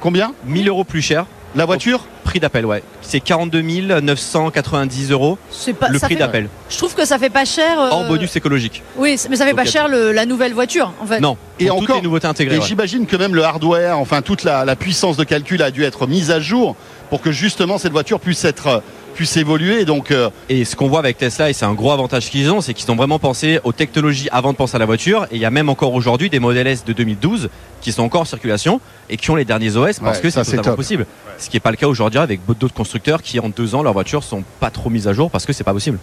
combien? 0.00 0.32
1000 0.46 0.68
euros 0.68 0.84
plus 0.84 1.02
cher. 1.02 1.26
La 1.56 1.64
voiture 1.64 2.04
Prix 2.24 2.38
d'appel, 2.38 2.64
ouais. 2.64 2.82
C'est 3.02 3.18
42 3.18 3.60
990 4.00 5.10
euros 5.10 5.36
C'est 5.50 5.72
pas, 5.72 5.88
le 5.88 5.98
prix 5.98 6.14
d'appel. 6.14 6.48
Je 6.68 6.76
trouve 6.76 6.94
que 6.94 7.04
ça 7.04 7.18
fait 7.18 7.30
pas 7.30 7.44
cher. 7.44 7.80
euh, 7.80 7.88
Hors 7.90 8.04
bonus 8.06 8.36
écologique. 8.36 8.84
Oui, 8.96 9.16
mais 9.28 9.34
ça 9.36 9.44
fait 9.44 9.50
Donc, 9.50 9.58
pas 9.58 9.64
cher 9.64 9.88
le- 9.88 10.12
la 10.12 10.26
nouvelle 10.26 10.52
voiture, 10.54 10.92
en 11.00 11.06
fait. 11.06 11.18
Non. 11.18 11.36
Et 11.58 11.66
pour 11.66 11.78
toutes 11.78 11.84
encore- 11.84 11.96
les 11.96 12.02
nouveautés 12.02 12.28
intégrées. 12.28 12.54
Et 12.56 12.58
ouais. 12.60 12.64
j'imagine 12.64 13.06
que 13.06 13.16
même 13.16 13.34
le 13.34 13.42
hardware, 13.42 13.98
enfin 13.98 14.22
toute 14.22 14.44
la, 14.44 14.64
la 14.64 14.76
puissance 14.76 15.16
de 15.16 15.24
calcul 15.24 15.60
a 15.62 15.72
dû 15.72 15.82
être 15.82 16.06
mise 16.06 16.30
à 16.30 16.38
jour 16.38 16.76
pour 17.08 17.20
que 17.20 17.32
justement 17.32 17.78
cette 17.78 17.90
voiture 17.92 18.20
puisse 18.20 18.44
être 18.44 18.66
euh, 18.68 18.78
puisse 19.14 19.36
évoluer. 19.36 19.84
Donc 19.84 20.10
euh, 20.10 20.30
Et 20.48 20.64
ce 20.64 20.76
qu'on 20.76 20.88
voit 20.88 20.98
avec 21.00 21.18
Tesla, 21.18 21.50
et 21.50 21.52
c'est 21.52 21.64
un 21.64 21.74
gros 21.74 21.92
avantage 21.92 22.30
qu'ils 22.30 22.50
ont, 22.50 22.60
c'est 22.60 22.74
qu'ils 22.74 22.90
ont 22.90 22.96
vraiment 22.96 23.18
pensé 23.18 23.60
aux 23.64 23.72
technologies 23.72 24.28
avant 24.32 24.52
de 24.52 24.56
penser 24.56 24.76
à 24.76 24.78
la 24.78 24.86
voiture. 24.86 25.24
Et 25.30 25.36
il 25.36 25.40
y 25.40 25.44
a 25.44 25.50
même 25.50 25.68
encore 25.68 25.94
aujourd'hui 25.94 26.30
des 26.30 26.38
modèles 26.38 26.66
S 26.66 26.84
de 26.84 26.92
2012 26.92 27.48
qui 27.80 27.92
sont 27.92 28.02
encore 28.02 28.22
en 28.22 28.24
circulation 28.26 28.80
et 29.08 29.16
qui 29.16 29.30
ont 29.30 29.36
les 29.36 29.44
derniers 29.44 29.76
OS 29.76 29.98
parce 30.00 30.18
Ouais, 30.18 30.22
que 30.22 30.30
c'est 30.30 30.44
totalement 30.44 30.76
possible. 30.76 31.06
Ce 31.38 31.48
qui 31.48 31.56
n'est 31.56 31.60
pas 31.60 31.70
le 31.70 31.76
cas 31.76 31.86
aujourd'hui 31.86 32.20
avec 32.20 32.40
d'autres 32.46 32.74
constructeurs 32.74 33.22
qui 33.22 33.40
en 33.40 33.48
deux 33.48 33.74
ans 33.74 33.82
leurs 33.82 33.92
voitures 33.94 34.22
sont 34.22 34.44
pas 34.60 34.70
trop 34.70 34.90
mises 34.90 35.08
à 35.08 35.12
jour 35.12 35.30
parce 35.30 35.46
que 35.46 35.52
c'est 35.52 35.64
pas 35.64 35.72
possible. 35.72 35.98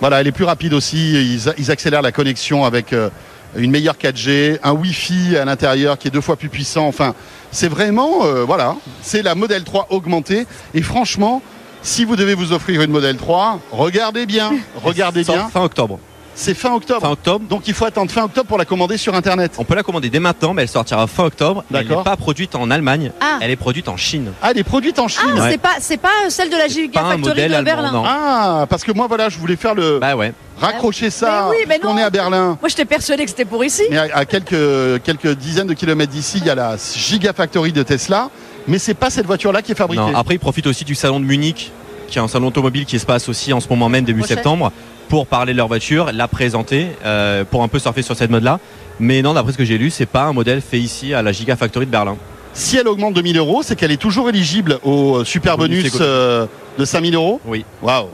voilà, 0.00 0.20
elle 0.20 0.26
est 0.26 0.32
plus 0.32 0.44
rapide 0.44 0.74
aussi. 0.74 1.12
Ils, 1.14 1.52
ils 1.58 1.70
accélèrent 1.70 2.02
la 2.02 2.12
connexion 2.12 2.64
avec 2.64 2.92
euh, 2.92 3.08
une 3.56 3.70
meilleure 3.70 3.94
4G, 3.96 4.58
un 4.62 4.72
Wi-Fi 4.72 5.36
à 5.36 5.44
l'intérieur 5.44 5.96
qui 5.96 6.08
est 6.08 6.10
deux 6.10 6.20
fois 6.20 6.36
plus 6.36 6.48
puissant. 6.48 6.86
Enfin, 6.86 7.14
c'est 7.52 7.68
vraiment 7.68 8.24
euh, 8.26 8.44
voilà, 8.44 8.76
c'est 9.00 9.22
la 9.22 9.34
Model 9.34 9.64
3 9.64 9.86
augmentée. 9.90 10.46
Et 10.74 10.82
franchement, 10.82 11.40
si 11.84 12.04
vous 12.04 12.16
devez 12.16 12.34
vous 12.34 12.52
offrir 12.52 12.80
une 12.82 12.90
Model 12.90 13.16
3, 13.16 13.60
regardez 13.70 14.26
bien, 14.26 14.52
regardez 14.82 15.22
bien. 15.22 15.48
Fin 15.50 15.62
octobre. 15.62 16.00
C'est 16.36 16.54
fin 16.54 16.72
octobre. 16.74 17.00
Fin 17.02 17.10
octobre. 17.12 17.44
Donc 17.48 17.68
il 17.68 17.74
faut 17.74 17.84
attendre 17.84 18.10
fin 18.10 18.24
octobre 18.24 18.48
pour 18.48 18.58
la 18.58 18.64
commander 18.64 18.96
sur 18.96 19.14
Internet. 19.14 19.52
On 19.58 19.62
peut 19.64 19.76
la 19.76 19.84
commander 19.84 20.10
dès 20.10 20.18
maintenant, 20.18 20.52
mais 20.52 20.62
elle 20.62 20.68
sortira 20.68 21.06
fin 21.06 21.26
octobre. 21.26 21.62
Elle 21.72 21.86
n'est 21.86 22.02
pas 22.02 22.16
produite 22.16 22.56
en 22.56 22.72
Allemagne, 22.72 23.12
Ah. 23.20 23.38
elle 23.40 23.52
est 23.52 23.56
produite 23.56 23.88
en 23.88 23.96
Chine. 23.96 24.32
Ah, 24.42 24.48
elle 24.50 24.58
est 24.58 24.64
produite 24.64 24.98
en 24.98 25.06
Chine. 25.06 25.22
Ah, 25.36 25.40
Ouais. 25.42 25.50
c'est 25.52 25.58
pas, 25.58 25.74
c'est 25.78 25.96
pas 25.96 26.08
celle 26.30 26.48
de 26.50 26.56
la 26.56 26.62
pas 26.62 26.64
un 26.64 26.68
Gigafactory 26.70 27.20
modèle 27.20 27.50
de 27.50 27.54
allemand, 27.54 27.64
Berlin. 27.64 27.92
non. 27.92 28.02
Ah, 28.04 28.66
parce 28.68 28.82
que 28.82 28.90
moi 28.90 29.06
voilà, 29.06 29.28
je 29.28 29.38
voulais 29.38 29.54
faire 29.54 29.76
le 29.76 30.00
Bah 30.00 30.16
ouais. 30.16 30.32
raccrocher 30.58 31.10
ça. 31.10 31.50
Mais 31.52 31.56
oui, 31.58 31.64
mais 31.68 31.80
on 31.84 31.96
est 31.98 32.02
à 32.02 32.10
Berlin. 32.10 32.58
Moi, 32.60 32.68
j'étais 32.68 32.84
persuadé 32.84 33.22
que 33.24 33.30
c'était 33.30 33.44
pour 33.44 33.64
ici. 33.64 33.82
Mais 33.90 33.98
à, 33.98 34.08
à 34.12 34.24
quelques 34.24 35.02
quelques 35.04 35.36
dizaines 35.36 35.68
de 35.68 35.74
kilomètres 35.74 36.10
d'ici, 36.10 36.38
il 36.38 36.46
y 36.46 36.50
a 36.50 36.56
la 36.56 36.76
Gigafactory 36.96 37.70
de 37.72 37.84
Tesla. 37.84 38.28
Mais 38.66 38.78
c'est 38.78 38.94
pas 38.94 39.10
cette 39.10 39.26
voiture-là 39.26 39.62
qui 39.62 39.72
est 39.72 39.76
fabriquée. 39.76 40.02
Non, 40.02 40.16
après, 40.16 40.34
ils 40.34 40.38
profitent 40.40 40.66
aussi 40.66 40.84
du 40.84 40.94
salon 40.94 41.20
de 41.20 41.24
Munich, 41.24 41.70
qui 42.08 42.18
est 42.18 42.22
un 42.22 42.28
salon 42.28 42.48
automobile 42.48 42.84
qui 42.86 42.98
se 42.98 43.06
passe 43.06 43.28
aussi 43.28 43.52
en 43.52 43.60
ce 43.60 43.68
moment 43.68 43.88
même, 43.88 44.04
début 44.04 44.20
Prochaine. 44.20 44.36
septembre, 44.38 44.72
pour 45.08 45.26
parler 45.26 45.52
de 45.52 45.58
leur 45.58 45.68
voiture, 45.68 46.10
la 46.12 46.28
présenter, 46.28 46.86
euh, 47.04 47.44
pour 47.44 47.62
un 47.62 47.68
peu 47.68 47.78
surfer 47.78 48.02
sur 48.02 48.16
cette 48.16 48.30
mode-là. 48.30 48.58
Mais 49.00 49.22
non, 49.22 49.34
d'après 49.34 49.52
ce 49.52 49.58
que 49.58 49.64
j'ai 49.64 49.76
lu, 49.78 49.90
c'est 49.90 50.06
pas 50.06 50.22
un 50.24 50.32
modèle 50.32 50.60
fait 50.60 50.78
ici 50.78 51.12
à 51.14 51.22
la 51.22 51.32
Gigafactory 51.32 51.86
de 51.86 51.90
Berlin. 51.90 52.16
Si 52.54 52.76
elle 52.76 52.86
augmente 52.88 53.14
de 53.14 53.20
1000 53.20 53.36
euros, 53.36 53.62
c'est 53.64 53.74
qu'elle 53.76 53.90
est 53.90 53.96
toujours 54.00 54.28
éligible 54.28 54.78
au 54.84 55.16
euh, 55.16 55.24
super 55.24 55.58
Bonus 55.58 55.92
euh, 56.00 56.46
de 56.78 56.84
5000 56.84 57.14
euros? 57.16 57.40
Oui, 57.44 57.64
Waouh. 57.82 58.06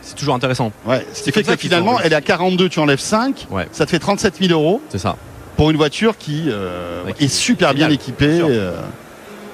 c'est 0.00 0.14
toujours 0.16 0.34
intéressant. 0.34 0.72
Ouais. 0.86 1.06
Ce 1.12 1.18
qui 1.18 1.24
C'est 1.24 1.32
fait 1.32 1.42
que 1.44 1.56
finalement, 1.56 2.00
elle 2.00 2.12
est 2.12 2.16
à 2.16 2.22
42, 2.22 2.70
tu 2.70 2.78
enlèves 2.80 2.98
5. 3.00 3.46
Ouais. 3.50 3.68
Ça 3.70 3.84
te 3.84 3.90
fait 3.90 3.98
37 3.98 4.36
000 4.40 4.52
euros 4.58 4.80
C'est 4.88 4.98
ça. 4.98 5.16
pour 5.58 5.70
une 5.70 5.76
voiture 5.76 6.16
qui 6.16 6.44
euh, 6.48 7.04
Ouais, 7.04 7.12
qui 7.12 7.24
est 7.24 7.28
super 7.28 7.74
bien 7.74 7.90
équipée. 7.90 8.40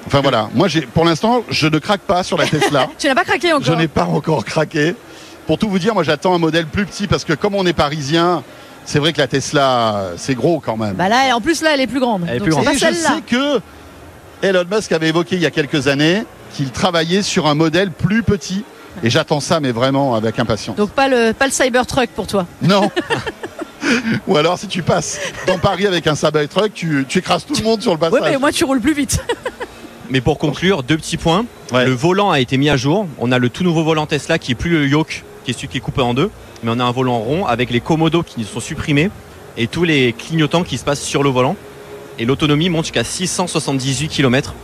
Enfin 0.09 0.23
voilà. 0.23 0.49
Moi, 0.55 0.69
j'ai, 0.69 0.81
pour 0.81 1.05
l'instant, 1.05 1.43
je 1.51 1.67
ne 1.67 1.79
craque 1.79 2.01
pas 2.01 2.23
sur 2.23 2.39
la 2.39 2.47
Tesla. 2.47 2.89
Tu 2.99 3.07
n'as 3.09 3.15
pas 3.15 3.25
craqué 3.25 3.49
Je 3.51 3.55
encore. 3.55 3.77
n'ai 3.77 3.89
pas 3.89 4.05
encore 4.07 4.43
craqué. 4.43 4.95
Pour 5.47 5.59
tout 5.59 5.69
vous 5.69 5.79
dire, 5.79 5.93
moi 5.93 6.03
j'attends 6.03 6.35
un 6.35 6.39
modèle 6.39 6.65
plus 6.67 6.87
petit 6.87 7.07
parce 7.07 7.25
que 7.25 7.35
comme 7.35 7.55
on 7.55 7.67
est 7.67 7.75
parisien, 7.75 8.43
c'est 8.87 8.99
vrai 9.01 9.13
que 9.13 9.19
la 9.19 9.27
Tesla, 9.27 10.13
c'est 10.17 10.35
gros 10.35 10.61
quand 10.61 10.79
même. 10.79 10.95
Bah 10.95 11.11
là, 11.11 11.37
en 11.37 11.43
plus, 11.43 11.61
là, 11.61 11.73
elle 11.75 11.83
est 11.83 11.87
plus 11.87 12.01
grande. 12.01 12.23
Elle 12.27 12.37
est 12.37 12.41
plus 12.41 12.51
grande. 12.53 12.65
pas 12.65 12.73
Et 12.73 12.75
je 12.75 12.81
celle-là. 12.81 13.17
sais 13.17 13.21
que 13.21 13.61
Elon 14.43 14.65
Musk 14.71 14.93
avait 14.93 15.09
évoqué 15.09 15.37
il 15.37 15.43
y 15.43 15.47
a 15.47 15.51
quelques 15.51 15.89
années 15.89 16.25
qu'il 16.55 16.71
travaillait 16.71 17.21
sur 17.23 17.47
un 17.47 17.55
modèle 17.55 17.91
plus 17.91 18.23
petit. 18.23 18.65
Et 19.03 19.11
j'attends 19.11 19.41
ça, 19.41 19.61
mais 19.61 19.73
vraiment 19.73 20.15
avec 20.15 20.39
impatience. 20.39 20.75
Donc, 20.77 20.91
pas 20.91 21.07
le, 21.09 21.33
pas 21.33 21.45
le 21.47 21.53
Cybertruck 21.53 22.09
pour 22.11 22.27
toi. 22.27 22.47
Non. 22.63 22.91
Ou 24.27 24.37
alors, 24.37 24.59
si 24.59 24.67
tu 24.69 24.83
passes 24.83 25.21
dans 25.47 25.59
Paris 25.59 25.87
avec 25.87 26.07
un 26.07 26.15
Cybertruck, 26.15 26.73
tu, 26.75 27.05
tu 27.09 27.19
écrases 27.19 27.45
tout 27.45 27.55
le 27.57 27.63
monde 27.63 27.81
sur 27.83 27.93
le 27.93 27.99
passage. 27.99 28.21
Ouais, 28.21 28.31
mais 28.33 28.39
moi 28.39 28.53
tu 28.53 28.65
roules 28.65 28.81
plus 28.81 28.95
vite. 28.95 29.23
Mais 30.11 30.21
pour 30.21 30.39
conclure, 30.39 30.83
deux 30.83 30.97
petits 30.97 31.17
points. 31.17 31.45
Ouais. 31.73 31.85
Le 31.85 31.93
volant 31.93 32.31
a 32.31 32.41
été 32.41 32.57
mis 32.57 32.71
à 32.71 32.77
jour. 32.77 33.07
On 33.19 33.31
a 33.33 33.39
le 33.39 33.49
tout 33.51 33.63
nouveau 33.65 33.85
volant 33.85 34.07
Tesla 34.07 34.39
qui 34.39 34.53
est 34.53 34.55
plus 34.55 34.71
le 34.71 34.87
yoke, 34.87 35.25
qui 35.45 35.51
est 35.51 35.55
celui 35.55 35.69
qui 35.69 35.79
est 35.79 35.81
coupé 35.81 36.01
en 36.01 36.15
deux. 36.15 36.31
Mais 36.63 36.71
on 36.75 36.81
a 36.81 36.85
un 36.85 36.91
volant 36.93 37.19
rond 37.19 37.47
avec 37.47 37.71
les 37.71 37.81
commodos 37.81 38.23
qui 38.23 38.45
sont 38.45 38.61
supprimés 38.61 39.11
et 39.57 39.67
tous 39.67 39.85
les 39.85 40.13
clignotants 40.13 40.63
qui 40.65 40.79
se 40.79 40.85
passent 40.85 41.03
sur 41.03 41.23
le 41.23 41.31
volant. 41.31 41.57
Et 42.19 42.25
l'autonomie 42.25 42.69
monte 42.69 42.85
jusqu'à 42.87 43.05
678 43.05 44.09
km 44.09 44.55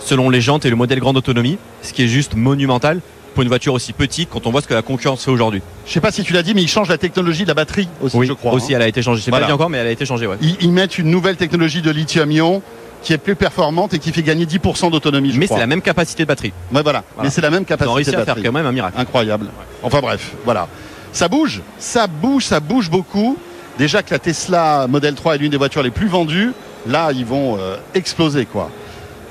selon 0.00 0.30
les 0.30 0.40
jantes 0.40 0.64
et 0.66 0.70
le 0.70 0.76
modèle 0.76 1.00
grande 1.00 1.16
autonomie, 1.16 1.58
ce 1.82 1.92
qui 1.92 2.02
est 2.02 2.08
juste 2.08 2.34
monumental 2.34 3.00
pour 3.34 3.42
une 3.42 3.48
voiture 3.48 3.72
aussi 3.72 3.92
petite 3.92 4.28
quand 4.30 4.46
on 4.46 4.50
voit 4.50 4.60
ce 4.62 4.68
que 4.68 4.74
la 4.74 4.82
concurrence 4.82 5.24
fait 5.24 5.30
aujourd'hui. 5.30 5.62
Je 5.86 5.92
sais 5.92 6.00
pas 6.00 6.12
si 6.12 6.22
tu 6.24 6.32
l'as 6.32 6.42
dit, 6.42 6.54
mais 6.54 6.62
ils 6.62 6.68
changent 6.68 6.88
la 6.88 6.98
technologie 6.98 7.42
de 7.44 7.48
la 7.48 7.54
batterie 7.54 7.88
aussi, 8.02 8.16
je 8.24 8.32
crois. 8.32 8.52
aussi 8.52 8.72
hein. 8.72 8.76
elle 8.76 8.82
a 8.82 8.88
été 8.88 9.02
changée. 9.02 9.20
Je 9.20 9.24
sais 9.24 9.30
Voilà. 9.30 9.46
pas 9.46 9.50
dit 9.50 9.54
encore, 9.54 9.70
mais 9.70 9.78
elle 9.78 9.86
a 9.86 9.90
été 9.90 10.04
changée. 10.06 10.26
Ouais. 10.26 10.36
Ils, 10.40 10.56
ils 10.60 10.72
mettent 10.72 10.98
une 10.98 11.10
nouvelle 11.10 11.36
technologie 11.36 11.82
de 11.82 11.90
lithium-ion 11.90 12.62
qui 13.04 13.12
est 13.12 13.18
plus 13.18 13.36
performante 13.36 13.92
et 13.92 13.98
qui 13.98 14.10
fait 14.12 14.22
gagner 14.22 14.46
10% 14.46 14.90
d'autonomie, 14.90 15.34
Mais 15.36 15.46
c'est 15.46 15.58
la 15.58 15.66
même 15.66 15.82
capacité 15.82 16.24
de 16.24 16.28
batterie. 16.28 16.52
Ouais, 16.72 16.82
voilà. 16.82 17.04
Voilà. 17.14 17.22
Mais 17.22 17.30
c'est 17.30 17.42
la 17.42 17.50
même 17.50 17.66
capacité 17.66 17.94
réussi 17.94 18.10
de 18.10 18.16
à 18.16 18.18
faire 18.24 18.34
batterie. 18.34 18.46
quand 18.46 18.52
même 18.52 18.66
un 18.66 18.72
miracle. 18.72 18.98
Incroyable. 18.98 19.46
Enfin 19.82 20.00
bref, 20.00 20.32
voilà. 20.44 20.66
Ça 21.12 21.28
bouge, 21.28 21.60
ça 21.78 22.06
bouge, 22.06 22.46
ça 22.46 22.60
bouge 22.60 22.90
beaucoup. 22.90 23.36
Déjà 23.78 24.02
que 24.02 24.10
la 24.10 24.18
Tesla 24.18 24.86
Model 24.88 25.14
3 25.14 25.34
est 25.34 25.38
l'une 25.38 25.50
des 25.50 25.56
voitures 25.58 25.82
les 25.82 25.90
plus 25.90 26.08
vendues, 26.08 26.52
là 26.86 27.12
ils 27.12 27.26
vont 27.26 27.58
euh, 27.58 27.76
exploser 27.94 28.46
quoi. 28.46 28.70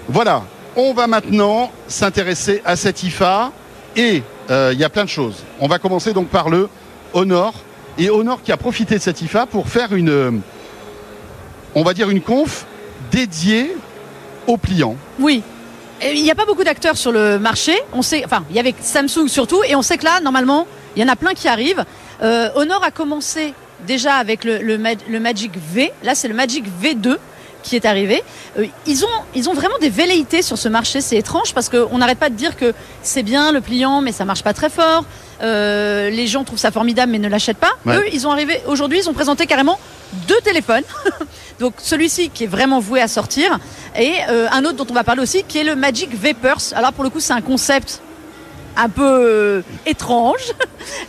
Voilà, 0.08 0.44
on 0.76 0.94
va 0.94 1.08
maintenant 1.08 1.72
s'intéresser 1.88 2.62
à 2.66 2.76
cette 2.76 3.04
IFA 3.04 3.52
et 3.96 4.22
euh, 4.52 4.72
il 4.74 4.80
y 4.80 4.84
a 4.84 4.90
plein 4.90 5.06
de 5.06 5.10
choses. 5.10 5.44
On 5.60 5.68
va 5.68 5.80
commencer 5.80 6.14
donc 6.14 6.28
par 6.28 6.50
le 6.50 6.70
Honor 7.14 7.54
et 7.98 8.10
Honor 8.10 8.42
qui 8.44 8.52
a 8.52 8.58
profité 8.58 8.96
de 8.96 9.02
cette 9.02 9.22
IFA 9.22 9.46
pour 9.46 9.70
faire 9.70 9.94
une, 9.94 10.42
on 11.74 11.84
va 11.84 11.94
dire 11.94 12.10
une 12.10 12.22
conf 12.22 12.66
dédiée 13.14 13.78
aux 14.48 14.58
pliants. 14.58 14.98
Oui. 15.20 15.44
Il 16.04 16.22
n'y 16.22 16.32
a 16.32 16.36
pas 16.36 16.46
beaucoup 16.46 16.64
d'acteurs 16.64 16.98
sur 16.98 17.12
le 17.12 17.40
marché. 17.40 17.74
On 17.94 18.02
sait, 18.02 18.26
enfin, 18.26 18.44
il 18.50 18.56
y 18.56 18.60
avait 18.60 18.76
Samsung 18.82 19.28
surtout, 19.28 19.64
et 19.64 19.76
on 19.76 19.82
sait 19.82 19.98
que 19.98 20.04
là, 20.04 20.20
normalement, 20.20 20.68
il 20.96 21.02
y 21.02 21.06
en 21.06 21.08
a 21.08 21.16
plein 21.16 21.34
qui 21.34 21.48
arrivent. 21.48 21.86
Euh, 22.22 22.50
Honor 22.56 22.84
a 22.84 22.92
commencé 22.92 23.54
déjà 23.88 24.16
avec 24.16 24.44
le 24.44 25.20
Magic 25.20 25.52
V. 25.74 25.94
Là, 26.04 26.16
c'est 26.16 26.28
le 26.28 26.34
Magic 26.34 26.66
V2 26.82 27.18
qui 27.64 27.78
est 27.78 27.86
arrivé. 27.86 28.22
Euh, 28.60 28.66
ils 28.86 29.06
ont, 29.06 29.20
ils 29.34 29.50
ont 29.50 29.54
vraiment 29.54 29.78
des 29.80 29.90
velléités 29.90 30.42
sur 30.42 30.58
ce 30.58 30.68
marché. 30.68 31.02
C'est 31.02 31.16
étrange 31.16 31.54
parce 31.54 31.70
qu'on 31.70 31.98
n'arrête 31.98 32.20
pas 32.20 32.30
de 32.30 32.36
dire 32.36 32.58
que 32.58 32.74
c'est 33.02 33.24
bien 33.24 33.52
le 33.52 33.62
pliant, 33.62 34.02
mais 34.02 34.12
ça 34.12 34.26
marche 34.26 34.44
pas 34.44 34.54
très 34.54 34.70
fort. 34.70 35.06
Euh, 35.42 36.10
les 36.10 36.28
gens 36.28 36.44
trouvent 36.44 36.60
ça 36.60 36.72
formidable, 36.72 37.12
mais 37.12 37.20
ne 37.20 37.28
l'achètent 37.28 37.58
pas. 37.58 37.72
Ouais. 37.86 37.98
Eux, 37.98 38.06
ils 38.14 38.28
ont 38.28 38.32
arrivé 38.32 38.62
aujourd'hui, 38.68 39.00
ils 39.00 39.10
ont 39.10 39.14
présenté 39.14 39.46
carrément 39.46 39.80
deux 40.28 40.40
téléphones. 40.44 40.84
Donc 41.60 41.76
celui-ci 41.78 42.30
qui 42.30 42.46
est 42.46 42.48
vraiment 42.48 42.80
voué 42.80 43.02
à 43.02 43.08
sortir 43.08 43.60
et 43.98 44.14
euh, 44.30 44.48
un 44.52 44.66
autre 44.66 44.76
dont 44.76 44.88
on 44.90 44.94
va 44.94 45.04
parler 45.04 45.22
aussi 45.22 45.44
qui 45.44 45.60
est 45.60 45.64
le 45.64 45.76
Magic 45.76 46.14
Vapors. 46.16 46.74
Alors 46.76 46.94
pour 46.94 47.04
le 47.04 47.10
coup 47.10 47.20
c'est 47.20 47.34
un 47.34 47.42
concept 47.42 48.02
un 48.76 48.90
peu 48.90 49.04
euh, 49.04 49.62
étrange. 49.86 50.52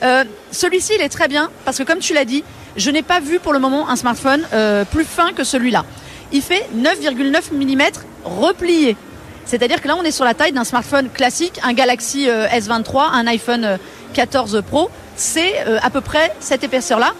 Euh, 0.04 0.22
celui-ci 0.52 0.92
il 0.94 1.02
est 1.02 1.08
très 1.08 1.26
bien 1.26 1.50
parce 1.64 1.78
que 1.78 1.82
comme 1.82 1.98
tu 1.98 2.14
l'as 2.14 2.24
dit, 2.24 2.44
je 2.76 2.90
n'ai 2.90 3.02
pas 3.02 3.18
vu 3.18 3.40
pour 3.40 3.52
le 3.52 3.58
moment 3.58 3.88
un 3.88 3.96
smartphone 3.96 4.46
plus 4.92 5.04
fin 5.04 5.32
que 5.32 5.42
celui-là. 5.42 5.84
Il 6.30 6.42
fait 6.42 6.68
9,9 6.76 7.52
mm 7.52 7.82
replié. 8.24 8.96
C'est-à-dire 9.44 9.80
que 9.80 9.88
là 9.88 9.96
on 9.98 10.02
est 10.02 10.10
sur 10.10 10.24
la 10.24 10.34
taille 10.34 10.52
d'un 10.52 10.64
smartphone 10.64 11.08
classique, 11.10 11.60
un 11.62 11.72
Galaxy 11.74 12.28
euh, 12.28 12.46
S23, 12.48 13.10
un 13.12 13.26
iPhone 13.26 13.78
14 14.14 14.62
Pro. 14.66 14.88
C'est 15.16 15.66
euh, 15.66 15.78
à 15.82 15.90
peu 15.90 16.00
près 16.00 16.32
cette 16.40 16.64
épaisseur-là. 16.64 17.12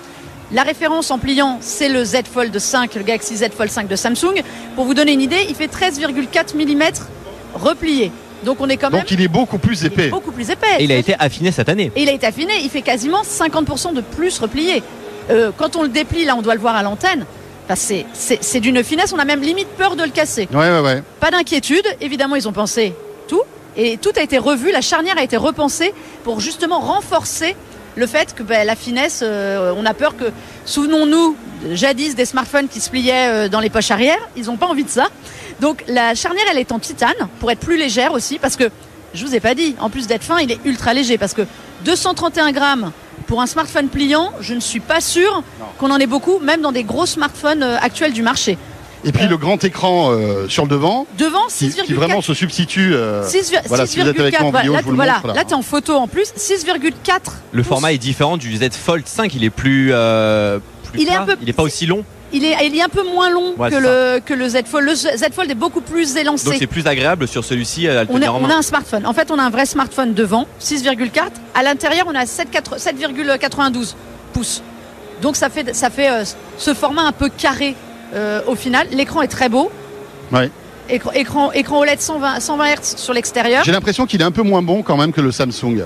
La 0.52 0.62
référence 0.62 1.10
en 1.10 1.18
pliant, 1.18 1.58
c'est 1.60 1.88
le 1.88 2.04
Z 2.04 2.22
Fold 2.32 2.56
5, 2.58 2.94
le 2.94 3.02
Galaxy 3.02 3.36
Z 3.36 3.46
Fold 3.56 3.70
5 3.70 3.88
de 3.88 3.96
Samsung. 3.96 4.42
Pour 4.76 4.84
vous 4.84 4.94
donner 4.94 5.12
une 5.12 5.20
idée, 5.22 5.44
il 5.48 5.54
fait 5.54 5.66
13,4 5.66 6.54
mm 6.57 6.83
replié. 7.54 8.12
Donc 8.44 8.59
on 8.61 8.68
est 8.68 8.76
quand 8.76 8.90
même 8.90 9.00
Donc 9.00 9.11
il 9.11 9.20
est 9.22 9.28
beaucoup 9.28 9.59
plus 9.59 9.80
il 9.80 9.85
est 9.87 9.88
épais. 9.88 10.09
beaucoup 10.09 10.33
plus 10.33 10.50
épais. 10.50 10.66
Et 10.78 10.85
il 10.85 10.92
a 10.92 10.96
été 10.96 11.14
affiné 11.18 11.50
cette 11.50 11.68
année. 11.68 11.90
Et 11.96 12.02
il 12.02 12.09
a 12.09 12.12
été 12.12 12.26
affiné, 12.26 12.52
il 12.62 12.68
fait 12.70 12.83
quasiment 12.83 13.22
50% 13.22 13.94
de 13.94 14.00
plus 14.02 14.38
replié. 14.38 14.83
Euh, 15.30 15.50
quand 15.57 15.76
on 15.76 15.83
le 15.83 15.88
déplie, 15.88 16.24
là 16.26 16.37
on 16.37 16.42
doit 16.42 16.54
le 16.54 16.61
voir 16.61 16.76
à 16.76 16.83
l'antenne, 16.83 17.24
enfin, 17.68 17.74
c'est- 17.74 18.61
d'une 18.61 18.85
finesse, 18.85 19.14
on 19.14 19.18
a 19.18 19.24
même 19.24 19.40
limite 19.40 19.68
peur 19.78 19.96
de 19.96 20.02
le 20.02 20.11
casser. 20.11 20.46
Ouais, 20.52 20.70
ouais, 20.70 20.80
ouais. 20.80 21.02
Pas 21.20 21.30
d'inquiétude, 21.30 21.87
évidemment 22.02 22.37
ils 22.37 22.46
ont 22.46 22.52
pensé 22.52 22.92
et 23.76 23.96
tout 23.98 24.12
a 24.16 24.22
été 24.22 24.38
revu, 24.38 24.70
la 24.70 24.80
charnière 24.80 25.18
a 25.18 25.22
été 25.22 25.37
repensée 25.37 25.92
pour 26.22 26.40
justement 26.40 26.80
renforcer 26.80 27.56
le 27.96 28.06
fait 28.06 28.34
que 28.34 28.42
ben, 28.42 28.66
la 28.66 28.76
finesse, 28.76 29.20
euh, 29.22 29.72
on 29.76 29.87
a 29.87 29.94
peur 29.94 30.16
que, 30.16 30.24
souvenons-nous, 30.64 31.37
jadis 31.72 32.14
des 32.14 32.24
smartphones 32.24 32.68
qui 32.68 32.80
se 32.80 32.90
pliaient 32.90 33.28
euh, 33.28 33.48
dans 33.48 33.60
les 33.60 33.70
poches 33.70 33.90
arrière, 33.90 34.18
ils 34.37 34.46
n'ont 34.46 34.56
pas 34.56 34.66
envie 34.66 34.84
de 34.84 34.90
ça. 34.90 35.08
Donc 35.60 35.84
la 35.87 36.14
charnière, 36.14 36.44
elle 36.50 36.58
est 36.58 36.72
en 36.72 36.78
titane 36.78 37.14
pour 37.40 37.50
être 37.50 37.60
plus 37.60 37.76
légère 37.76 38.12
aussi, 38.12 38.38
parce 38.38 38.56
que 38.56 38.70
je 39.14 39.24
vous 39.24 39.34
ai 39.34 39.40
pas 39.40 39.54
dit, 39.54 39.76
en 39.78 39.90
plus 39.90 40.06
d'être 40.06 40.24
fin, 40.24 40.40
il 40.40 40.50
est 40.50 40.58
ultra 40.64 40.92
léger, 40.92 41.18
parce 41.18 41.34
que 41.34 41.42
231 41.84 42.50
grammes 42.52 42.90
pour 43.28 43.40
un 43.40 43.46
smartphone 43.46 43.88
pliant, 43.88 44.32
je 44.40 44.54
ne 44.54 44.60
suis 44.60 44.80
pas 44.80 45.00
sûr 45.00 45.42
qu'on 45.78 45.90
en 45.90 45.98
ait 45.98 46.06
beaucoup, 46.06 46.40
même 46.40 46.60
dans 46.60 46.72
des 46.72 46.84
gros 46.84 47.06
smartphones 47.06 47.62
euh, 47.62 47.76
actuels 47.80 48.12
du 48.12 48.22
marché. 48.22 48.58
Et 49.04 49.12
puis 49.12 49.26
le 49.26 49.36
grand 49.36 49.62
écran 49.64 50.10
euh, 50.12 50.48
sur 50.48 50.64
le 50.64 50.68
devant, 50.70 51.06
Devant, 51.18 51.46
qui, 51.48 51.68
6,4 51.68 51.82
qui 51.84 51.92
vraiment 51.92 52.22
se 52.22 52.32
substitue. 52.34 52.94
euh, 52.94 53.22
6, 53.26 53.52
voilà, 53.66 53.86
si 53.86 54.00
vous 54.00 54.08
êtes 54.08 54.18
avec 54.18 54.40
moi 54.40 54.48
en 54.48 54.52
6,4, 54.52 54.56
vidéo, 54.62 54.72
voilà, 54.72 54.80
je 54.80 54.84
vous 54.84 54.90
le 54.90 54.96
voilà, 54.96 55.12
montre, 55.14 55.26
là. 55.28 55.34
là, 55.34 55.44
t'es 55.44 55.54
en 55.54 55.62
photo 55.62 55.94
en 55.96 56.08
plus, 56.08 56.32
6,4. 56.36 57.20
Le 57.52 57.62
pouces. 57.62 57.68
format 57.68 57.92
est 57.92 57.98
différent 57.98 58.36
du 58.36 58.56
Z 58.56 58.70
Fold 58.72 59.06
5. 59.06 59.34
Il 59.34 59.44
est 59.44 59.50
plus. 59.50 59.90
euh, 59.92 60.58
plus 60.90 61.02
Il 61.02 61.08
est 61.08 61.12
plat. 61.12 61.22
un 61.22 61.26
peu- 61.26 61.36
Il 61.42 61.48
est 61.48 61.52
pas 61.52 61.62
aussi 61.62 61.86
long. 61.86 62.04
Il 62.32 62.44
est, 62.44 62.56
il 62.66 62.76
est 62.76 62.82
un 62.82 62.88
peu 62.88 63.04
moins 63.04 63.30
long 63.30 63.54
Ouais, 63.56 63.70
que, 63.70 63.76
le, 63.76 64.20
que 64.24 64.34
le 64.34 64.48
Z 64.48 64.62
Fold. 64.66 64.86
Le 64.88 64.94
Z 64.94 65.06
Fold 65.32 65.50
est 65.50 65.54
beaucoup 65.54 65.82
plus 65.82 66.14
Donc 66.14 66.22
élancé. 66.22 66.56
c'est 66.58 66.66
plus 66.66 66.84
agréable 66.86 67.28
sur 67.28 67.44
celui-ci 67.44 67.86
à 67.86 68.02
le 68.04 68.10
On, 68.10 68.14
est- 68.16 68.20
tenir 68.20 68.34
en 68.34 68.38
on 68.38 68.40
main. 68.48 68.54
a 68.56 68.58
un 68.58 68.62
smartphone. 68.62 69.06
En 69.06 69.12
fait, 69.12 69.30
on 69.30 69.38
a 69.38 69.42
un 69.42 69.50
vrai 69.50 69.66
smartphone 69.66 70.14
devant, 70.14 70.46
6,4. 70.60 71.30
À 71.54 71.62
l'intérieur, 71.62 72.06
on 72.08 72.14
a 72.16 72.24
7,4 72.24 72.78
7,92 72.78 73.94
pouces. 74.32 74.62
Donc 75.22 75.36
ça 75.36 75.48
fait, 75.48 75.74
ça 75.76 75.90
fait 75.90 76.10
euh, 76.10 76.24
ce 76.58 76.74
format 76.74 77.02
un 77.02 77.12
peu 77.12 77.28
carré 77.28 77.76
euh, 78.14 78.40
au 78.46 78.55
final. 78.55 78.87
L'écran 78.92 79.22
est 79.22 79.29
très 79.29 79.48
beau. 79.48 79.70
Ouais. 80.33 80.50
Écran, 80.88 81.12
écran, 81.12 81.53
écran 81.53 81.79
OLED 81.81 82.00
120, 82.00 82.40
120 82.40 82.64
Hz 82.74 82.96
sur 82.96 83.14
l'extérieur. 83.14 83.64
J'ai 83.64 83.72
l'impression 83.72 84.07
qu'il 84.07 84.20
est 84.20 84.24
un 84.24 84.31
peu 84.31 84.42
moins 84.42 84.62
bon 84.62 84.83
quand 84.83 84.96
même 84.96 85.12
que 85.12 85.20
le 85.20 85.33
Samsung. 85.33 85.85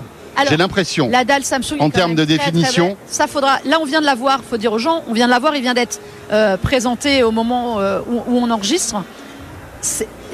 J'ai 0.49 0.57
l'impression. 0.57 1.09
La 1.09 1.25
dalle 1.25 1.45
Samsung. 1.45 1.77
En 1.81 1.91
termes 1.91 2.15
de 2.15 2.25
très, 2.25 2.37
définition. 2.37 2.97
ça 3.07 3.27
faudra. 3.27 3.59
Là, 3.65 3.79
on 3.81 3.85
vient 3.85 4.01
de 4.01 4.07
la 4.07 4.15
voir. 4.15 4.41
Faut 4.49 4.57
dire 4.57 4.73
aux 4.73 4.79
gens, 4.79 5.03
on 5.09 5.13
vient 5.13 5.27
de 5.27 5.33
la 5.33 5.39
voir. 5.39 5.57
Il 5.57 5.63
vient 5.63 5.75
d'être 5.75 6.01
euh, 6.33 6.57
présenté 6.57 7.23
au 7.23 7.31
moment 7.31 7.81
euh, 7.81 8.01
où, 8.09 8.23
où 8.27 8.39
on 8.39 8.51
enregistre. 8.51 9.03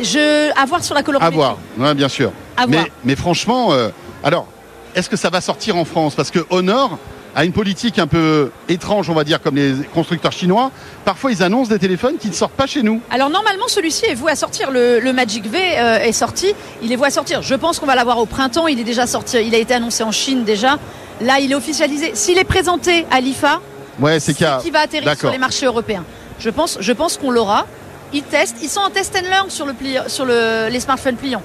Je 0.02 0.50
à 0.60 0.66
voir 0.66 0.82
sur 0.82 0.94
la 0.94 1.00
À 1.00 1.02
colorimétrie. 1.02 1.36
voir, 1.36 1.58
ouais, 1.78 1.94
bien 1.94 2.08
sûr. 2.08 2.32
À 2.56 2.66
voir. 2.66 2.84
Mais, 2.84 2.92
mais 3.04 3.16
franchement, 3.16 3.72
euh, 3.72 3.88
alors, 4.22 4.46
est-ce 4.94 5.08
que 5.08 5.16
ça 5.16 5.30
va 5.30 5.40
sortir 5.40 5.76
en 5.76 5.84
France? 5.84 6.14
Parce 6.14 6.30
que 6.30 6.40
Honor 6.50 6.98
a 7.36 7.44
une 7.44 7.52
politique 7.52 7.98
un 7.98 8.06
peu 8.06 8.50
étrange, 8.68 9.10
on 9.10 9.14
va 9.14 9.24
dire, 9.24 9.40
comme 9.42 9.56
les 9.56 9.74
constructeurs 9.92 10.32
chinois. 10.32 10.70
Parfois, 11.04 11.32
ils 11.32 11.42
annoncent 11.42 11.68
des 11.70 11.78
téléphones 11.78 12.16
qui 12.16 12.28
ne 12.28 12.32
sortent 12.32 12.52
pas 12.52 12.66
chez 12.66 12.82
nous. 12.82 13.00
Alors 13.10 13.30
normalement, 13.30 13.66
celui-ci 13.68 14.06
est 14.06 14.14
voué 14.14 14.30
à 14.32 14.36
sortir. 14.36 14.70
Le, 14.70 15.00
le 15.00 15.12
Magic 15.12 15.44
V 15.46 15.58
euh, 15.76 15.98
est 15.98 16.12
sorti. 16.12 16.54
Il 16.82 16.92
est 16.92 16.96
voué 16.96 17.08
à 17.08 17.10
sortir. 17.10 17.42
Je 17.42 17.54
pense 17.54 17.78
qu'on 17.78 17.86
va 17.86 17.94
l'avoir 17.96 18.18
au 18.18 18.26
printemps. 18.26 18.66
Il 18.68 18.78
est 18.80 18.84
déjà 18.84 19.06
sorti. 19.06 19.38
Il 19.44 19.54
a 19.54 19.58
été 19.58 19.74
annoncé 19.74 20.02
en 20.04 20.12
Chine 20.12 20.44
déjà. 20.44 20.78
Là, 21.20 21.38
il 21.40 21.50
est 21.52 21.54
officialisé. 21.56 22.12
S'il 22.14 22.38
est 22.38 22.44
présenté 22.44 23.06
à 23.10 23.20
l'IFA, 23.20 23.60
Ouais, 24.00 24.18
c'est 24.18 24.34
qu'il 24.34 24.72
va 24.72 24.80
atterrir 24.80 25.16
sur 25.16 25.30
les 25.30 25.38
marchés 25.38 25.66
européens. 25.66 26.04
Je 26.40 26.50
pense, 26.50 26.78
je 26.80 26.92
pense 26.92 27.16
qu'on 27.16 27.30
l'aura. 27.30 27.66
Ils 28.12 28.22
testent, 28.24 28.56
ils 28.62 28.68
sont 28.68 28.80
en 28.80 28.90
test 28.90 29.16
and 29.16 29.28
learn 29.28 29.50
sur, 29.50 29.66
le 29.66 29.72
pli- 29.72 30.08
sur 30.08 30.24
le- 30.24 30.68
les 30.68 30.80
smartphones 30.80 31.14
pliants. 31.16 31.42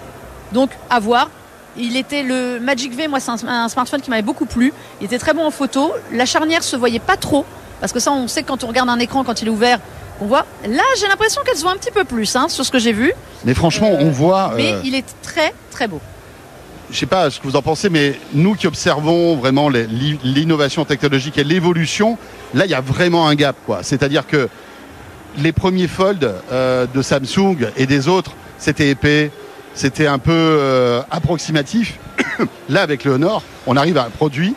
Donc, 0.52 0.72
à 0.90 1.00
voir. 1.00 1.30
Il 1.78 1.96
était 1.98 2.24
le 2.24 2.60
Magic 2.60 2.94
V, 2.96 3.08
moi, 3.08 3.20
c'est 3.20 3.32
un, 3.32 3.38
un 3.48 3.70
smartphone 3.70 4.02
qui 4.02 4.10
m'avait 4.10 4.22
beaucoup 4.22 4.46
plu. 4.46 4.74
Il 5.02 5.06
était 5.06 5.20
très 5.20 5.34
bon 5.34 5.46
en 5.46 5.52
photo. 5.52 5.94
La 6.12 6.26
charnière 6.26 6.64
se 6.64 6.76
voyait 6.76 7.00
pas 7.00 7.18
trop. 7.18 7.46
Parce 7.80 7.94
que 7.94 8.00
ça, 8.00 8.12
on 8.12 8.28
sait 8.28 8.44
que 8.44 8.48
quand 8.48 8.64
on 8.64 8.68
regarde 8.68 8.90
un 8.90 9.00
écran, 9.00 9.24
quand 9.24 9.42
il 9.42 9.48
est 9.48 9.52
ouvert, 9.52 9.80
on 10.20 10.26
voit. 10.26 10.46
Là, 10.68 10.84
j'ai 11.00 11.08
l'impression 11.08 11.42
qu'elle 11.46 11.56
se 11.56 11.62
voit 11.62 11.72
un 11.72 11.78
petit 11.78 11.92
peu 11.92 12.04
plus, 12.04 12.36
hein, 12.36 12.48
sur 12.50 12.66
ce 12.66 12.72
que 12.72 12.80
j'ai 12.80 12.92
vu. 12.92 13.14
Mais 13.46 13.54
franchement, 13.54 13.90
on 14.00 14.10
voit. 14.10 14.54
Mais 14.58 14.74
euh, 14.74 14.82
il 14.84 14.96
est 14.96 15.06
très, 15.22 15.54
très 15.72 15.88
beau. 15.88 16.02
je 16.92 16.98
sais 16.98 17.06
pas 17.06 17.30
ce 17.30 17.40
que 17.40 17.48
vous 17.48 17.56
en 17.56 17.62
pensez, 17.62 17.90
mais 17.90 18.20
nous 18.34 18.56
qui 18.56 18.68
observons 18.68 19.38
vraiment 19.38 19.70
l'innovation 19.70 20.84
technologique 20.84 21.38
et 21.38 21.44
l'évolution, 21.46 22.18
là, 22.54 22.66
il 22.66 22.72
y 22.72 22.74
a 22.74 22.82
vraiment 22.82 23.28
un 23.30 23.36
gap, 23.36 23.56
quoi. 23.66 23.80
C'est-à-dire 23.84 24.28
que 24.28 24.50
les 25.38 25.54
premiers 25.54 25.88
Fold 25.88 26.34
euh, 26.52 26.86
de 26.94 27.02
Samsung 27.02 27.68
et 27.78 27.86
des 27.86 28.08
autres, 28.10 28.32
c'était 28.58 28.90
épais, 28.90 29.32
c'était 29.74 30.08
un 30.08 30.20
peu 30.20 30.32
euh, 30.34 31.02
approximatif. 31.12 31.98
là, 32.70 32.82
avec 32.82 33.04
le 33.06 33.14
Honor, 33.14 33.44
on 33.68 33.78
arrive 33.78 33.98
à 33.98 34.04
un 34.06 34.10
produit 34.10 34.56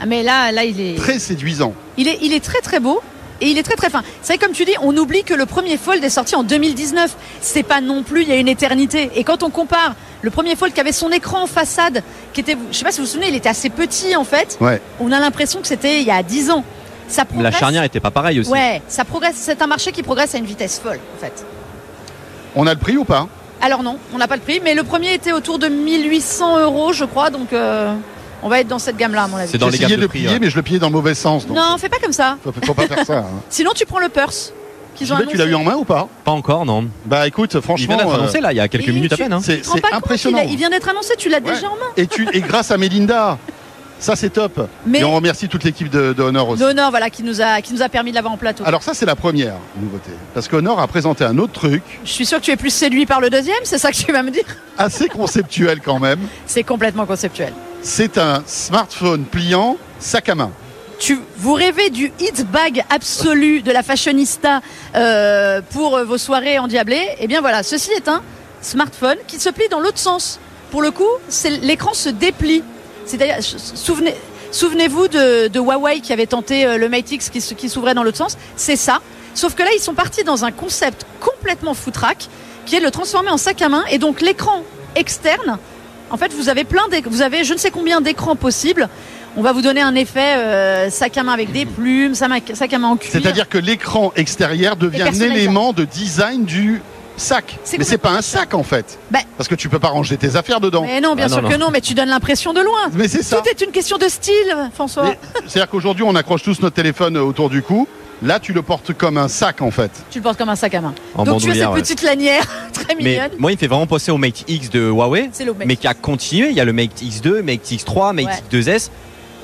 Ah, 0.00 0.06
Mais 0.06 0.22
là, 0.22 0.50
là, 0.52 0.64
il 0.64 0.80
est. 0.80 0.96
très 0.96 1.18
séduisant. 1.18 1.74
Il 1.96 2.08
est, 2.08 2.18
il 2.22 2.32
est 2.32 2.42
très 2.44 2.60
très 2.60 2.80
beau 2.80 3.00
et 3.40 3.48
il 3.48 3.58
est 3.58 3.62
très 3.62 3.76
très 3.76 3.90
fin. 3.90 4.02
C'est 4.22 4.34
vrai, 4.34 4.38
comme 4.44 4.54
tu 4.54 4.64
dis, 4.64 4.74
on 4.82 4.96
oublie 4.96 5.22
que 5.24 5.34
le 5.34 5.46
premier 5.46 5.76
Fold 5.76 6.02
est 6.02 6.08
sorti 6.10 6.34
en 6.34 6.42
2019. 6.42 7.14
C'est 7.40 7.62
pas 7.62 7.80
non 7.80 8.02
plus 8.02 8.22
il 8.22 8.28
y 8.28 8.32
a 8.32 8.36
une 8.36 8.48
éternité. 8.48 9.10
Et 9.14 9.24
quand 9.24 9.42
on 9.42 9.50
compare 9.50 9.94
le 10.22 10.30
premier 10.30 10.56
Fold 10.56 10.72
qui 10.72 10.80
avait 10.80 10.92
son 10.92 11.10
écran 11.10 11.42
en 11.42 11.46
façade, 11.46 12.02
qui 12.32 12.40
était, 12.40 12.56
je 12.72 12.76
sais 12.76 12.84
pas 12.84 12.90
si 12.92 13.00
vous 13.00 13.06
vous 13.06 13.12
souvenez, 13.12 13.28
il 13.28 13.34
était 13.34 13.48
assez 13.48 13.70
petit 13.70 14.16
en 14.16 14.24
fait. 14.24 14.56
Ouais. 14.60 14.80
On 15.00 15.12
a 15.12 15.20
l'impression 15.20 15.60
que 15.60 15.66
c'était 15.66 16.00
il 16.00 16.06
y 16.06 16.10
a 16.10 16.22
10 16.22 16.50
ans. 16.50 16.64
ça 17.08 17.24
La 17.38 17.50
charnière 17.50 17.82
était 17.84 18.00
pas 18.00 18.10
pareille 18.10 18.40
aussi. 18.40 18.50
Ouais, 18.50 18.80
ça 18.88 19.04
progresse. 19.04 19.34
C'est 19.36 19.60
un 19.62 19.66
marché 19.66 19.92
qui 19.92 20.02
progresse 20.02 20.34
à 20.34 20.38
une 20.38 20.46
vitesse 20.46 20.80
folle, 20.82 20.98
en 21.16 21.20
fait. 21.20 21.44
On 22.56 22.66
a 22.66 22.72
le 22.72 22.80
prix 22.80 22.96
ou 22.96 23.04
pas? 23.04 23.28
Alors 23.60 23.82
non, 23.82 23.96
on 24.14 24.18
n'a 24.18 24.28
pas 24.28 24.36
le 24.36 24.42
prix, 24.42 24.60
mais 24.62 24.74
le 24.74 24.82
premier 24.84 25.14
était 25.14 25.32
autour 25.32 25.58
de 25.58 25.68
1800 25.68 26.60
euros, 26.60 26.92
je 26.92 27.04
crois, 27.04 27.30
donc 27.30 27.52
euh, 27.52 27.94
on 28.42 28.48
va 28.48 28.60
être 28.60 28.68
dans 28.68 28.78
cette 28.78 28.96
gamme-là, 28.96 29.24
à 29.24 29.28
mon 29.28 29.36
avis. 29.38 29.50
C'est 29.50 29.58
dans 29.58 29.68
les 29.68 29.78
gammes 29.78 29.90
de 29.92 29.96
de 29.96 30.06
prix. 30.06 30.18
plier, 30.20 30.32
ouais. 30.34 30.38
mais 30.38 30.50
je 30.50 30.56
le 30.56 30.62
pliais 30.62 30.78
dans 30.78 30.88
le 30.88 30.92
mauvais 30.92 31.14
sens. 31.14 31.46
Donc 31.46 31.56
Non, 31.56 31.76
fais 31.78 31.88
pas 31.88 31.98
comme 32.02 32.12
ça. 32.12 32.36
faut, 32.44 32.52
faut 32.64 32.74
pas 32.74 32.86
faire 32.86 33.06
ça. 33.06 33.18
hein. 33.18 33.24
Sinon, 33.48 33.70
tu 33.74 33.86
prends 33.86 34.00
le 34.00 34.10
purse. 34.10 34.52
qu'ils 34.94 35.12
ont 35.12 35.16
tu 35.28 35.36
l'as 35.38 35.46
eu 35.46 35.54
en 35.54 35.64
main 35.64 35.76
ou 35.76 35.84
pas? 35.84 36.08
Pas 36.24 36.32
encore, 36.32 36.66
non. 36.66 36.86
Bah 37.06 37.26
écoute, 37.26 37.52
Il 37.54 37.62
franchement, 37.62 37.96
vient 37.96 38.04
d'être 38.04 38.14
euh, 38.14 38.18
annoncé 38.20 38.40
là, 38.40 38.52
il 38.52 38.56
y 38.56 38.60
a 38.60 38.68
quelques 38.68 38.88
minutes 38.88 39.12
à 39.14 39.16
peine. 39.16 39.32
hein. 39.32 39.40
c'est 39.42 39.62
il, 39.64 39.82
impressionnant. 39.94 40.38
a- 40.38 40.44
il 40.44 40.56
vient 40.56 40.68
d'être 40.70 40.88
annoncé, 40.88 41.14
tu 41.16 41.28
l'as 41.30 41.38
Ouais. 41.40 41.54
déjà 41.54 41.68
en 41.68 41.76
main. 41.76 41.90
Et, 41.96 42.06
tu, 42.06 42.28
et 42.32 42.40
grâce 42.42 42.70
à 42.70 42.76
Melinda, 42.76 43.38
ça 44.04 44.16
c'est 44.16 44.28
top. 44.30 44.68
Mais- 44.86 45.00
Et 45.00 45.04
on 45.04 45.14
remercie 45.14 45.48
toute 45.48 45.64
l'équipe 45.64 45.88
de, 45.88 46.12
de 46.12 46.22
Honor 46.22 46.50
aussi. 46.50 46.62
D'honneur, 46.62 46.90
voilà, 46.90 47.08
qui 47.08 47.22
nous 47.22 47.40
a, 47.40 47.62
qui 47.62 47.72
nous 47.72 47.80
a 47.82 47.88
permis 47.88 48.10
de 48.10 48.16
l'avoir 48.16 48.34
en 48.34 48.36
plateau. 48.36 48.62
Alors 48.66 48.82
ça 48.82 48.92
c'est 48.92 49.06
la 49.06 49.16
première 49.16 49.54
nouveauté. 49.80 50.10
Parce 50.34 50.46
qu'Honor 50.48 50.78
a 50.78 50.86
présenté 50.86 51.24
un 51.24 51.38
autre 51.38 51.54
truc, 51.54 51.82
Je 52.04 52.10
suis 52.10 52.26
sûr 52.26 52.38
que 52.38 52.44
tu 52.44 52.50
es 52.50 52.56
plus 52.56 52.70
séduit 52.70 53.06
par 53.06 53.20
le 53.20 53.30
deuxième, 53.30 53.56
c'est 53.64 53.78
ça 53.78 53.90
que 53.90 53.96
tu 53.96 54.12
vas 54.12 54.22
me 54.22 54.30
dire? 54.30 54.44
Assez 54.76 55.08
conceptuel 55.08 55.80
quand 55.80 55.98
même. 55.98 56.20
C'est 56.46 56.64
complètement 56.64 57.06
conceptuel. 57.06 57.52
C'est 57.82 58.18
un 58.18 58.42
smartphone 58.46 59.24
pliant 59.24 59.76
sac 59.98 60.28
à 60.28 60.34
main. 60.34 60.50
Tu, 60.98 61.18
vous 61.38 61.54
rêvez 61.54 61.90
du 61.90 62.12
hit 62.20 62.46
bag 62.50 62.84
absolu 62.90 63.62
de 63.62 63.72
la 63.72 63.82
fashionista 63.82 64.60
euh, 64.94 65.60
pour 65.70 65.96
euh, 65.96 66.04
vos 66.04 66.18
soirées 66.18 66.58
endiablées? 66.58 67.06
Eh 67.20 67.26
bien 67.26 67.40
voilà, 67.40 67.62
ceci 67.62 67.90
est 67.92 68.08
un 68.08 68.22
smartphone 68.60 69.16
qui 69.26 69.38
se 69.40 69.48
plie 69.50 69.68
dans 69.70 69.80
l'autre 69.80 69.98
sens. 69.98 70.38
Pour 70.70 70.82
le 70.82 70.90
coup, 70.92 71.08
l'écran 71.62 71.94
se 71.94 72.08
déplie. 72.10 72.62
C'est-à-dire, 73.06 73.36
souvenez, 73.40 74.14
souvenez-vous 74.50 75.08
de, 75.08 75.48
de 75.48 75.60
Huawei 75.60 76.00
qui 76.00 76.12
avait 76.12 76.26
tenté 76.26 76.66
euh, 76.66 76.78
le 76.78 76.88
Mate 76.88 77.10
X 77.10 77.30
qui, 77.30 77.68
s'ouvrait 77.68 77.94
dans 77.94 78.02
l'autre 78.02 78.18
sens? 78.18 78.36
C'est 78.56 78.76
ça. 78.76 79.00
Sauf 79.34 79.54
que 79.54 79.62
là, 79.62 79.68
ils 79.74 79.80
sont 79.80 79.94
partis 79.94 80.24
dans 80.24 80.44
un 80.44 80.52
concept 80.52 81.06
complètement 81.20 81.74
foutraque, 81.74 82.28
qui 82.66 82.76
est 82.76 82.80
de 82.80 82.84
le 82.84 82.90
transformer 82.90 83.30
en 83.30 83.36
sac 83.36 83.60
à 83.62 83.68
main. 83.68 83.84
Et 83.90 83.98
donc 83.98 84.20
l'écran 84.20 84.62
externe, 84.94 85.58
en 86.10 86.16
fait, 86.16 86.32
vous 86.32 86.48
avez 86.48 86.64
plein 86.64 86.82
vous 87.06 87.22
avez 87.22 87.44
je 87.44 87.52
ne 87.52 87.58
sais 87.58 87.70
combien 87.70 88.00
d'écrans 88.00 88.36
possibles. 88.36 88.88
On 89.36 89.42
va 89.42 89.52
vous 89.52 89.62
donner 89.62 89.80
un 89.80 89.96
effet 89.96 90.36
euh, 90.36 90.90
sac 90.90 91.16
à 91.16 91.24
main 91.24 91.32
avec 91.32 91.50
des 91.50 91.66
plumes, 91.66 92.14
sac 92.14 92.72
à- 92.72 92.78
main 92.78 92.88
en 92.88 92.96
cuir. 92.96 93.10
C'est-à-dire 93.10 93.48
que 93.48 93.58
l'écran 93.58 94.12
extérieur 94.14 94.76
devient 94.76 95.02
un 95.02 95.12
élément 95.12 95.72
de 95.72 95.84
design 95.84 96.44
du 96.44 96.80
sac. 97.16 97.58
C'est 97.64 97.78
Mais 97.78 97.84
c'est 97.84 97.98
pas 97.98 98.10
un 98.10 98.22
sac 98.22 98.54
en 98.54 98.62
fait. 98.62 98.98
Bah- 99.10 99.20
Parce 99.36 99.48
que 99.48 99.54
tu 99.54 99.68
peux 99.68 99.78
pas 99.78 99.88
ranger 99.88 100.16
tes 100.16 100.36
affaires 100.36 100.60
dedans. 100.60 100.82
Mais 100.84 101.00
non, 101.00 101.14
bien 101.14 101.26
Ah 101.26 101.28
non, 101.28 101.34
sûr 101.34 101.42
non. 101.42 101.48
que 101.50 101.56
non, 101.56 101.70
mais 101.72 101.80
tu 101.80 101.94
donnes 101.94 102.08
l'impression 102.08 102.52
de 102.52 102.60
loin. 102.60 102.90
Mais 102.94 103.08
c'est 103.08 103.22
ça. 103.22 103.36
Tout 103.42 103.48
est 103.48 103.60
une 103.64 103.70
question 103.72 103.98
de 103.98 104.08
style, 104.08 104.34
François. 104.74 105.14
C'est-à-dire 105.46 105.68
qu'aujourd'hui 105.70 106.04
on 106.06 106.14
accroche 106.14 106.42
tous 106.42 106.60
notre 106.60 106.74
téléphone 106.76 107.16
autour 107.16 107.50
du 107.50 107.62
cou. 107.62 107.86
Là 108.22 108.38
tu 108.40 108.52
le 108.52 108.62
portes 108.62 108.92
comme 108.94 109.18
un 109.18 109.28
sac 109.28 109.60
en 109.60 109.70
fait. 109.70 109.90
Tu 110.10 110.18
le 110.18 110.22
portes 110.22 110.38
comme 110.38 110.48
un 110.48 110.56
sac 110.56 110.72
à 110.74 110.80
main. 110.80 110.94
En 111.14 111.24
Donc 111.24 111.40
tu 111.40 111.50
as 111.50 111.54
cette 111.54 111.66
ouais. 111.68 111.80
petite 111.80 112.02
lanière 112.02 112.44
très 112.72 112.94
Mais 112.94 113.04
mignonne. 113.04 113.30
moi, 113.38 113.50
il 113.50 113.54
me 113.56 113.58
fait 113.58 113.66
vraiment 113.66 113.86
penser 113.86 114.12
au 114.12 114.16
Mate 114.18 114.44
X 114.48 114.70
de 114.70 114.88
Huawei, 114.88 115.30
C'est 115.32 115.44
le 115.44 115.52
mec. 115.52 115.66
mais 115.66 115.76
qui 115.76 115.86
a 115.88 115.94
continué. 115.94 116.48
Il 116.50 116.54
y 116.56 116.60
a 116.60 116.64
le 116.64 116.72
Mate 116.72 117.02
X2, 117.02 117.42
Mate 117.42 117.64
X3, 117.70 118.12
Mate 118.14 118.26
Ouais. 118.26 118.60
X2S. 118.60 118.90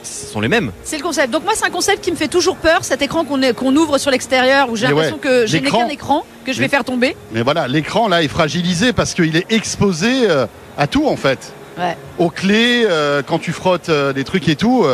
Ce 0.02 0.26
sont 0.26 0.40
les 0.40 0.48
mêmes. 0.48 0.72
C'est 0.84 0.96
le 0.96 1.02
concept. 1.02 1.30
Donc 1.30 1.44
moi, 1.44 1.52
c'est 1.54 1.66
un 1.66 1.70
concept 1.70 2.02
qui 2.02 2.10
me 2.10 2.16
fait 2.16 2.28
toujours 2.28 2.56
peur, 2.56 2.84
cet 2.84 3.02
écran 3.02 3.24
qu'on 3.24 3.76
ouvre 3.76 3.98
sur 3.98 4.10
l'extérieur, 4.10 4.70
où 4.70 4.76
j'ai 4.76 4.86
l'impression 4.86 5.16
ouais, 5.16 5.20
que 5.20 5.46
je 5.46 5.56
n'ai 5.56 5.70
qu'un 5.70 5.88
écran, 5.88 6.24
que 6.44 6.52
je 6.52 6.58
vais 6.58 6.64
Mais- 6.64 6.68
faire 6.68 6.84
tomber. 6.84 7.16
Mais 7.32 7.42
voilà, 7.42 7.68
l'écran 7.68 8.08
là 8.08 8.22
est 8.22 8.28
fragilisé 8.28 8.92
parce 8.92 9.14
qu'il 9.14 9.36
est 9.36 9.50
exposé 9.52 10.28
euh, 10.30 10.46
à 10.78 10.86
tout 10.86 11.06
en 11.06 11.16
fait. 11.16 11.52
Ouais. 11.78 11.96
Aux 12.18 12.30
clés, 12.30 12.84
euh, 12.88 13.22
quand 13.26 13.38
tu 13.38 13.52
frottes 13.52 13.88
euh, 13.88 14.12
des 14.12 14.24
trucs 14.24 14.48
et 14.48 14.56
tout. 14.56 14.84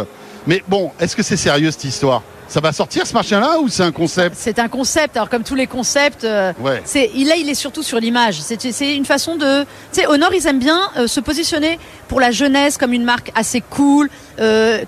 Mais 0.47 0.63
bon, 0.69 0.93
est-ce 1.01 1.17
que 1.17 1.23
c'est 1.25 1.37
sérieux 1.37 1.71
cette 1.73 1.85
histoire? 1.85 2.23
Ça 2.49 2.61
va 2.61 2.73
sortir 2.73 3.07
ce 3.07 3.13
machin-là 3.13 3.59
ou 3.61 3.69
c'est 3.69 3.83
un 3.83 3.91
concept 3.93 4.37
C'est 4.39 4.59
un 4.61 4.69
concept. 4.69 5.17
Alors 5.17 5.29
comme 5.29 5.43
tous 5.43 5.57
les 5.57 5.67
concepts, 5.67 6.25
euh, 6.25 6.53
Ouais. 6.61 6.81
c'est 6.85 7.11
là 7.17 7.35
il 7.37 7.49
est 7.49 7.55
surtout 7.55 7.83
sur 7.83 7.99
l'image. 7.99 8.41
C'est 8.41 8.61
c'est 8.73 8.95
une 8.95 9.05
façon 9.05 9.37
de. 9.37 9.63
Tu 9.93 10.01
sais, 10.01 10.07
Honor 10.07 10.33
ils 10.33 10.47
aiment 10.47 10.61
bien 10.61 10.79
euh, 10.97 11.07
se 11.09 11.19
positionner 11.21 11.79
pour 12.09 12.21
la 12.21 12.31
jeunesse 12.31 12.77
comme 12.79 12.93
une 12.93 13.05
marque 13.05 13.33
assez 13.35 13.61
cool, 13.61 14.09
euh, 14.41 14.83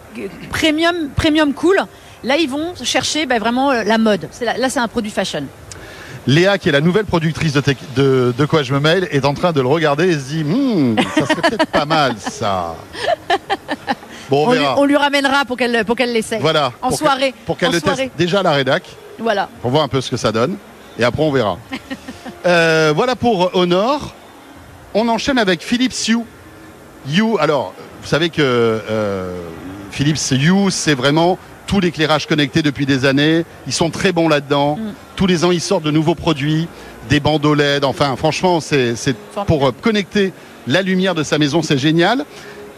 premium, 0.50 1.08
premium 1.16 1.52
cool. 1.52 1.78
Là 2.22 2.36
ils 2.36 2.48
vont 2.48 2.74
chercher 2.82 3.26
bah, 3.26 3.38
vraiment 3.38 3.72
la 3.72 3.98
mode. 3.98 4.28
Là, 4.40 4.68
c'est 4.70 4.80
un 4.80 4.88
produit 4.88 5.10
fashion. 5.10 5.44
Léa, 6.26 6.58
qui 6.58 6.68
est 6.68 6.72
la 6.72 6.80
nouvelle 6.82 7.06
productrice 7.06 7.54
de, 7.54 7.62
de, 7.96 8.34
de 8.36 8.44
quoi 8.44 8.62
je 8.62 8.74
me 8.74 8.80
mail, 8.80 9.08
est 9.12 9.24
en 9.24 9.32
train 9.34 9.52
de 9.52 9.60
le 9.62 9.66
regarder 9.68 10.08
et 10.10 10.12
se 10.12 10.28
dit 10.28 10.44
Hmm, 10.44 10.96
ça 11.16 11.26
serait 11.26 11.42
peut-être 11.42 11.66
pas 11.66 11.86
mal 11.86 12.14
ça. 12.18 12.76
Bon, 14.30 14.44
on, 14.44 14.48
On 14.48 14.52
lui, 14.52 14.58
verra. 14.58 14.78
on 14.78 14.84
lui 14.84 14.96
ramènera 14.96 15.44
pour 15.44 15.56
qu'elle 15.56 15.84
pour 15.84 15.96
qu'elle 15.96 16.12
l'essaye. 16.12 16.40
Voilà. 16.40 16.72
En 16.82 16.88
pour 16.88 16.98
soirée. 16.98 17.34
Pour 17.46 17.56
qu'elle 17.56 17.72
le 17.72 17.80
soirée. 17.80 18.04
teste 18.08 18.16
déjà 18.18 18.40
à 18.40 18.42
la 18.42 18.52
rédac, 18.52 18.84
Voilà. 19.18 19.48
pour 19.62 19.70
voir 19.70 19.82
un 19.84 19.88
peu 19.88 20.00
ce 20.00 20.10
que 20.10 20.16
ça 20.16 20.32
donne. 20.32 20.56
Et 20.98 21.04
après, 21.04 21.22
on 21.22 21.32
verra. 21.32 21.58
Euh, 22.46 22.92
voilà 22.94 23.16
pour 23.16 23.50
Honor. 23.54 24.14
On 24.94 25.08
enchaîne 25.08 25.38
avec 25.38 25.60
Philips 25.60 25.92
Hue. 26.08 26.18
Hue, 27.10 27.36
alors, 27.40 27.74
vous 28.00 28.06
savez 28.08 28.30
que 28.30 28.40
euh, 28.40 29.42
Philips 29.90 30.30
Hue, 30.30 30.70
c'est 30.70 30.94
vraiment 30.94 31.36
tout 31.66 31.80
l'éclairage 31.80 32.26
connecté 32.28 32.62
depuis 32.62 32.86
des 32.86 33.04
années. 33.04 33.44
Ils 33.66 33.72
sont 33.72 33.90
très 33.90 34.12
bons 34.12 34.28
là-dedans. 34.28 34.76
Mm. 34.76 34.92
Tous 35.16 35.26
les 35.26 35.44
ans, 35.44 35.50
ils 35.50 35.60
sortent 35.60 35.82
de 35.82 35.90
nouveaux 35.90 36.14
produits, 36.14 36.68
des 37.10 37.18
bandeaux 37.18 37.54
LED. 37.54 37.84
Enfin, 37.84 38.14
franchement, 38.16 38.60
c'est 38.60 38.94
c'est 38.94 39.16
pour 39.46 39.66
euh, 39.66 39.72
connecter 39.82 40.32
la 40.68 40.80
lumière 40.82 41.14
de 41.16 41.24
sa 41.24 41.38
maison, 41.38 41.60
c'est 41.60 41.76
génial. 41.78 42.24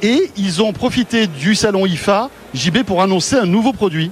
Et 0.03 0.31
ils 0.39 0.63
ont 0.63 0.73
profité 0.73 1.27
du 1.27 1.55
salon 1.55 1.85
IFA, 1.85 2.31
JB, 2.55 2.85
pour 2.85 3.03
annoncer 3.03 3.37
un 3.37 3.45
nouveau 3.45 3.73
produit. 3.73 4.11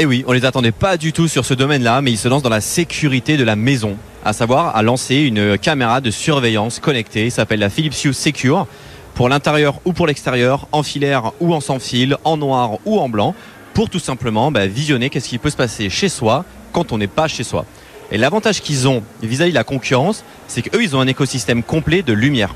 Et 0.00 0.04
oui, 0.04 0.24
on 0.26 0.32
les 0.32 0.44
attendait 0.44 0.72
pas 0.72 0.96
du 0.96 1.12
tout 1.12 1.28
sur 1.28 1.44
ce 1.44 1.54
domaine-là, 1.54 2.02
mais 2.02 2.10
ils 2.10 2.18
se 2.18 2.26
lancent 2.26 2.42
dans 2.42 2.48
la 2.48 2.60
sécurité 2.60 3.36
de 3.36 3.44
la 3.44 3.54
maison, 3.54 3.96
à 4.24 4.32
savoir 4.32 4.74
à 4.76 4.82
lancer 4.82 5.16
une 5.16 5.56
caméra 5.56 6.00
de 6.00 6.10
surveillance 6.10 6.80
connectée, 6.80 7.30
s'appelle 7.30 7.60
la 7.60 7.70
Philips 7.70 8.04
Hue 8.04 8.12
Secure, 8.12 8.66
pour 9.14 9.28
l'intérieur 9.28 9.80
ou 9.84 9.92
pour 9.92 10.08
l'extérieur, 10.08 10.66
en 10.72 10.82
filaire 10.82 11.32
ou 11.40 11.54
en 11.54 11.60
sans 11.60 11.78
fil, 11.78 12.16
en 12.24 12.36
noir 12.36 12.78
ou 12.84 12.98
en 12.98 13.08
blanc, 13.08 13.34
pour 13.74 13.90
tout 13.90 13.98
simplement 14.00 14.50
bah, 14.50 14.66
visionner 14.66 15.08
qu'est-ce 15.08 15.28
qui 15.28 15.38
peut 15.38 15.50
se 15.50 15.56
passer 15.56 15.88
chez 15.88 16.08
soi 16.08 16.44
quand 16.72 16.90
on 16.90 16.98
n'est 16.98 17.06
pas 17.06 17.28
chez 17.28 17.44
soi. 17.44 17.64
Et 18.10 18.18
l'avantage 18.18 18.60
qu'ils 18.60 18.88
ont 18.88 19.04
vis-à-vis 19.22 19.52
de 19.52 19.56
la 19.56 19.64
concurrence, 19.64 20.24
c'est 20.48 20.62
qu'eux, 20.62 20.82
ils 20.82 20.96
ont 20.96 21.00
un 21.00 21.06
écosystème 21.06 21.62
complet 21.62 22.02
de 22.02 22.12
lumière. 22.12 22.54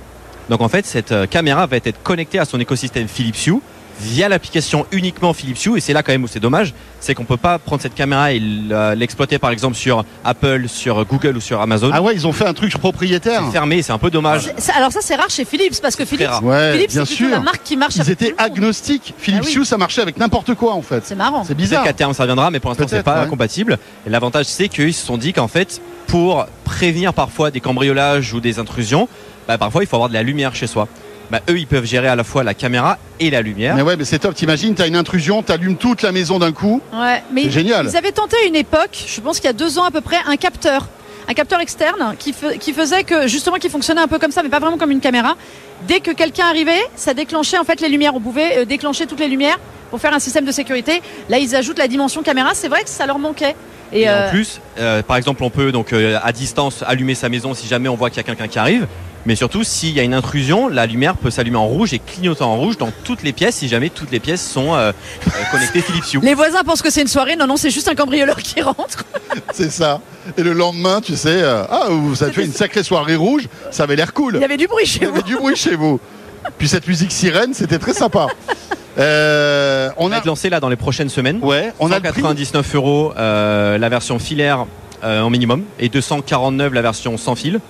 Donc 0.49 0.61
en 0.61 0.69
fait, 0.69 0.87
cette 0.87 1.13
euh, 1.13 1.27
caméra 1.27 1.67
va 1.67 1.77
être 1.77 2.03
connectée 2.03 2.39
à 2.39 2.45
son 2.45 2.59
écosystème 2.61 3.09
Philips 3.09 3.47
Hue 3.47 3.61
via 4.01 4.29
l'application 4.29 4.87
uniquement 4.91 5.33
Philips 5.33 5.65
Hue. 5.67 5.77
Et 5.77 5.81
c'est 5.81 5.93
là 5.93 6.03
quand 6.03 6.11
même 6.13 6.25
où 6.25 6.27
c'est 6.27 6.41
dommage, 6.41 6.75
c'est 6.99 7.15
qu'on 7.15 7.25
peut 7.25 7.37
pas 7.37 7.59
prendre 7.59 7.81
cette 7.81 7.95
caméra 7.95 8.33
et 8.33 8.39
l- 8.39 8.95
l'exploiter 8.97 9.39
par 9.39 9.51
exemple 9.51 9.77
sur 9.77 10.05
Apple, 10.25 10.65
sur 10.67 11.05
Google 11.05 11.37
ou 11.37 11.41
sur 11.41 11.61
Amazon. 11.61 11.91
Ah 11.93 12.03
ouais, 12.03 12.15
ils 12.15 12.27
ont 12.27 12.33
fait 12.33 12.47
un 12.47 12.55
truc 12.55 12.77
propriétaire. 12.79 13.43
C'est 13.47 13.53
fermé, 13.53 13.83
c'est 13.83 13.93
un 13.93 13.99
peu 13.99 14.11
dommage. 14.11 14.51
Ça- 14.57 14.73
Alors 14.77 14.91
ça 14.91 15.01
c'est 15.03 15.15
rare 15.15 15.31
chez 15.31 15.45
Philips 15.45 15.81
parce 15.81 15.95
que 15.95 16.05
Philips. 16.05 16.29
Ouais, 16.43 16.73
Philips 16.73 16.91
bien 16.91 17.05
sûr. 17.05 17.29
la 17.31 17.41
marque 17.41 17.63
qui 17.63 17.77
marche 17.77 17.95
Ils 17.97 18.01
avec 18.01 18.13
étaient 18.15 18.31
tout 18.33 18.37
le 18.39 18.43
monde. 18.45 18.57
agnostiques. 18.57 19.15
Philips 19.19 19.43
Ah 19.45 19.47
oui. 19.47 19.57
Hue, 19.61 19.65
ça 19.65 19.79
marchait 19.79 20.03
avec 20.03 20.17
n'importe 20.17 20.55
quoi 20.55 20.73
en 20.75 20.83
fait. 20.83 21.03
C'est 21.05 21.15
marrant. 21.15 21.45
C'est 21.45 21.55
bizarre. 21.55 21.85
qu'à 21.85 21.93
terme 21.93 22.15
ça 22.15 22.27
viendra, 22.27 22.51
mais 22.51 22.59
pour 22.59 22.71
l'instant 22.71 22.87
c'est 22.89 23.03
pas 23.05 23.23
ouais. 23.25 23.29
compatible. 23.29 23.79
Et 24.07 24.11
l'avantage 24.11 24.47
c'est 24.47 24.69
qu'ils 24.69 24.95
se 24.95 25.07
sont 25.07 25.19
dit 25.19 25.33
qu'en 25.33 25.49
fait, 25.49 25.81
pour 26.09 26.47
prévenir 26.65 27.15
parfois 27.15 27.51
des 27.51 27.61
cambriolages 27.61 28.33
ou 28.33 28.41
des 28.41 28.59
intrusions, 28.59 29.09
bah, 29.49 29.59
parfois 29.59 29.83
il 29.83 29.87
faut 29.87 29.97
avoir 29.97 30.09
de 30.09 30.15
la 30.15 30.23
lumière 30.23 30.55
chez 30.55 30.67
soi. 30.67 30.89
Bah, 31.31 31.41
eux 31.49 31.59
ils 31.59 31.67
peuvent 31.67 31.85
gérer 31.87 32.09
à 32.09 32.17
la 32.17 32.25
fois 32.25 32.45
la 32.45 32.53
caméra 32.55 32.99
et 33.21 33.31
la 33.31 33.41
lumière. 33.41 33.75
Mais 33.77 33.83
ouais, 33.83 33.97
mais 33.97 34.05
c'est 34.05 34.19
top. 34.19 34.35
T'imagines, 34.35 34.75
t'as 34.75 34.87
une 34.87 34.97
intrusion, 34.97 35.43
t'allumes 35.43 35.77
toute 35.77 36.03
la 36.03 36.13
maison 36.13 36.39
d'un 36.39 36.53
coup. 36.53 36.81
Ouais, 36.93 37.23
mais 37.33 37.45
C'est 37.45 37.51
génial. 37.51 37.87
Ils 37.91 37.97
avaient 37.97 38.13
tenté 38.13 38.37
à 38.43 38.47
une 38.47 38.57
époque, 38.57 39.03
je 39.07 39.21
pense 39.21 39.37
qu'il 39.37 39.47
y 39.47 39.51
a 39.51 39.55
deux 39.55 39.79
ans 39.79 39.85
à 39.85 39.91
peu 39.91 40.01
près, 40.03 40.19
un 40.27 40.37
capteur, 40.37 40.89
un 41.29 41.33
capteur 41.35 41.61
externe 41.61 42.15
qui, 42.19 42.33
fe- 42.33 42.59
qui 42.59 42.73
faisait 42.73 43.05
que 43.05 43.29
justement 43.29 43.57
qui 43.57 43.71
fonctionnait 43.71 44.01
un 44.03 44.09
peu 44.09 44.19
comme 44.19 44.33
ça, 44.33 44.43
mais 44.43 44.51
pas 44.51 44.59
vraiment 44.59 44.77
comme 44.79 44.91
une 44.91 45.01
caméra. 45.01 45.35
Dès 45.89 46.01
que 46.01 46.11
quelqu'un 46.11 46.47
arrivait, 46.47 46.81
ça 46.97 47.15
déclenchait 47.15 47.59
en 47.59 47.65
fait 47.65 47.81
les 47.81 47.89
lumières. 47.89 48.15
On 48.15 48.21
pouvait 48.21 48.59
euh, 48.59 48.65
déclencher 48.65 49.07
toutes 49.07 49.21
les 49.21 49.29
lumières 49.29 49.59
pour 49.91 50.01
faire 50.01 50.13
un 50.15 50.19
système 50.21 50.45
de 50.45 50.53
sécurité. 50.53 51.03
Là, 51.29 51.39
ils 51.39 51.57
ajoutent 51.57 51.79
la 51.79 51.89
dimension 51.89 52.23
caméra. 52.23 52.51
C'est 52.55 52.69
vrai 52.69 52.83
que 52.85 52.89
ça 52.91 53.05
leur 53.07 53.19
manquait. 53.19 53.57
Et, 53.93 54.03
Et 54.03 54.09
euh, 54.09 54.27
en 54.27 54.31
plus, 54.31 54.61
euh, 54.79 55.03
par 55.03 55.17
exemple, 55.17 55.43
on 55.43 55.51
peut 55.51 55.73
donc 55.73 55.93
euh, 55.93 56.19
à 56.23 56.33
distance 56.33 56.85
allumer 56.87 57.15
sa 57.15 57.29
maison 57.29 57.53
si 57.55 57.67
jamais 57.67 57.89
on 57.89 57.97
voit 57.97 58.11
qu'il 58.11 58.19
y 58.19 58.21
a 58.21 58.23
quelqu'un 58.23 58.49
qui 58.49 58.59
arrive. 58.59 58.87
Mais 59.25 59.37
surtout, 59.37 59.63
s'il 59.63 59.91
y 59.95 60.01
a 60.01 60.03
une 60.03 60.15
intrusion, 60.15 60.69
la 60.69 60.85
lumière 60.87 61.17
peut 61.17 61.31
s'allumer 61.31 61.57
en 61.57 61.67
rouge 61.67 61.93
et 61.95 61.99
clignoter 62.01 62.43
en 62.43 62.57
rouge 62.57 62.77
dans 62.77 62.91
toutes 63.05 63.23
les 63.23 63.33
pièces 63.33 63.57
si 63.57 63.69
jamais 63.69 63.89
toutes 63.89 64.11
les 64.11 64.19
pièces 64.19 64.45
sont 64.45 64.75
euh, 64.75 64.91
euh, 65.27 65.31
connectées 65.53 65.81
Philips 65.81 66.13
Hue. 66.15 66.21
les 66.23 66.35
voisins 66.35 66.63
pensent 66.65 66.83
que 66.83 66.91
c'est 66.91 67.03
une 67.03 67.09
soirée. 67.09 67.37
Non, 67.37 67.47
non, 67.47 67.57
c'est 67.57 67.71
juste 67.71 67.87
un 67.89 67.95
cambrioleur 67.95 68.37
qui 68.37 68.61
rentre. 68.63 69.05
C'est 69.53 69.71
ça. 69.71 70.01
Et 70.37 70.43
le 70.43 70.53
lendemain, 70.53 71.01
tu 71.01 71.17
sais, 71.17 71.41
euh, 71.43 71.65
ah, 71.71 71.87
vous 71.91 72.23
avez 72.23 72.33
fait 72.33 72.45
une 72.45 72.53
sacrée 72.53 72.83
soirée 72.83 73.17
rouge. 73.17 73.49
Ça 73.71 73.85
avait 73.85 73.97
l'air 73.97 74.13
cool. 74.13 74.35
Il 74.37 74.41
y 74.41 74.45
avait 74.45 74.57
du 74.57 74.67
bruit 74.67 74.87
chez 74.87 74.99
Il 75.01 75.03
y 75.03 75.07
vous. 75.07 75.13
avait 75.15 75.23
du 75.23 75.37
bruit 75.37 75.57
chez 75.57 75.75
vous. 75.77 76.01
Puis 76.59 76.69
cette 76.69 76.87
musique 76.89 77.13
sirène, 77.13 77.55
c'était 77.55 77.79
très 77.79 77.95
sympa. 77.95 78.27
Euh, 78.99 79.89
On 79.97 80.07
on 80.07 80.09
va 80.09 80.17
a, 80.17 80.19
être 80.19 80.27
lancé 80.27 80.51
là 80.51 80.61
dans 80.61 80.69
les 80.69 80.77
prochaines 80.77 81.09
semaines. 81.09 81.39
ouais, 81.43 81.73
on 81.79 81.91
a 81.91 81.97
le 81.97 82.01
prix. 82.03 82.21
199 82.21 82.75
euros 82.75 83.13
la 83.17 83.89
version 83.89 84.19
filaire 84.19 84.67
euh, 85.05 85.21
en 85.23 85.31
minimum 85.31 85.63
et 85.81 85.89
249 85.89 86.73
la 86.73 86.83
version 86.83 87.17
sans 87.17 87.35
fil, 87.35 87.61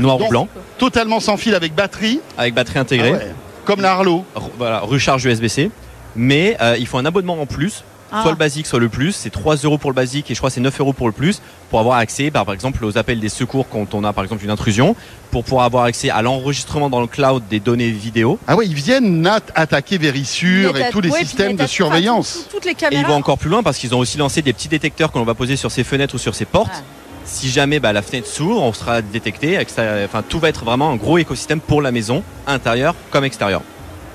noir 0.00 0.20
ou 0.20 0.28
blanc, 0.28 0.48
totalement 0.78 1.20
sans 1.20 1.36
fil 1.36 1.54
avec 1.54 1.74
batterie. 1.74 2.20
avec 2.38 2.54
batterie 2.54 2.78
intégrée, 2.78 3.12
Ah 3.14 3.18
ouais. 3.18 3.34
Comme 3.64 3.80
la 3.82 3.92
Harlow. 3.92 4.24
voilà, 4.58 4.80
recharge 4.80 5.24
USB-C. 5.24 5.70
Mais 6.16 6.56
euh, 6.60 6.76
il 6.78 6.86
faut 6.86 6.98
un 6.98 7.04
abonnement 7.06 7.40
en 7.40 7.46
plus 7.46 7.84
Ah. 8.12 8.22
soit 8.22 8.32
le 8.32 8.36
basique, 8.36 8.66
soit 8.66 8.80
le 8.80 8.88
plus. 8.88 9.12
C'est 9.12 9.30
3 9.30 9.54
euros 9.58 9.78
pour 9.78 9.90
le 9.90 9.94
basique 9.94 10.28
et 10.30 10.34
je 10.34 10.40
crois 10.40 10.50
que 10.50 10.54
c'est 10.54 10.60
9 10.60 10.80
euros 10.80 10.92
pour 10.92 11.06
le 11.06 11.12
plus 11.12 11.40
pour 11.70 11.78
avoir 11.78 11.98
accès, 11.98 12.30
bah, 12.30 12.44
par 12.44 12.52
exemple, 12.54 12.84
aux 12.84 12.98
appels 12.98 13.20
des 13.20 13.28
secours 13.28 13.68
quand 13.68 13.94
on 13.94 14.02
a 14.02 14.12
par 14.12 14.24
exemple 14.24 14.42
une 14.42 14.50
intrusion, 14.50 14.96
pour 15.30 15.44
pouvoir 15.44 15.66
avoir 15.66 15.84
accès 15.84 16.10
à 16.10 16.20
l'enregistrement 16.20 16.90
dans 16.90 17.00
le 17.00 17.06
cloud 17.06 17.44
des 17.48 17.60
données 17.60 17.90
vidéo. 17.92 18.40
Ah 18.48 18.56
ouais, 18.56 18.66
ils 18.66 18.74
viennent 18.74 19.30
attaquer 19.54 19.96
Verisure 19.98 20.76
et 20.76 20.90
tous 20.90 21.00
les 21.00 21.10
ouais, 21.10 21.20
systèmes 21.20 21.54
de 21.54 21.66
surveillance. 21.68 22.32
tout- 22.32 22.56
tout- 22.56 22.56
Toutes 22.56 22.64
les 22.64 22.96
Et 22.96 23.00
ils 23.00 23.06
vont 23.06 23.14
encore 23.14 23.38
plus 23.38 23.48
loin 23.50 23.62
parce 23.62 23.78
qu'ils 23.78 23.94
ont 23.94 23.98
aussi 24.00 24.18
lancé 24.18 24.42
des 24.42 24.52
petits 24.52 24.66
détecteurs 24.68 25.12
que 25.12 25.18
l'on 25.18 25.24
va 25.24 25.34
poser 25.34 25.54
sur 25.54 25.70
ses 25.70 25.84
fenêtres 25.84 26.16
ou 26.16 26.18
sur 26.18 26.34
ses 26.34 26.46
portes. 26.46 26.72
Ouais. 26.74 26.82
Si 27.24 27.48
jamais 27.48 27.78
bah, 27.80 27.92
la 27.92 28.02
fenêtre 28.02 28.26
s'ouvre, 28.26 28.62
on 28.62 28.72
sera 28.72 29.02
détecté. 29.02 29.56
avec 29.56 29.70
ça- 29.70 29.82
Enfin, 30.04 30.22
tout 30.28 30.38
va 30.38 30.48
être 30.48 30.64
vraiment 30.64 30.90
un 30.90 30.96
gros 30.96 31.18
écosystème 31.18 31.60
pour 31.60 31.80
la 31.82 31.92
maison, 31.92 32.22
intérieur 32.46 32.94
comme 33.10 33.24
extérieur. 33.24 33.62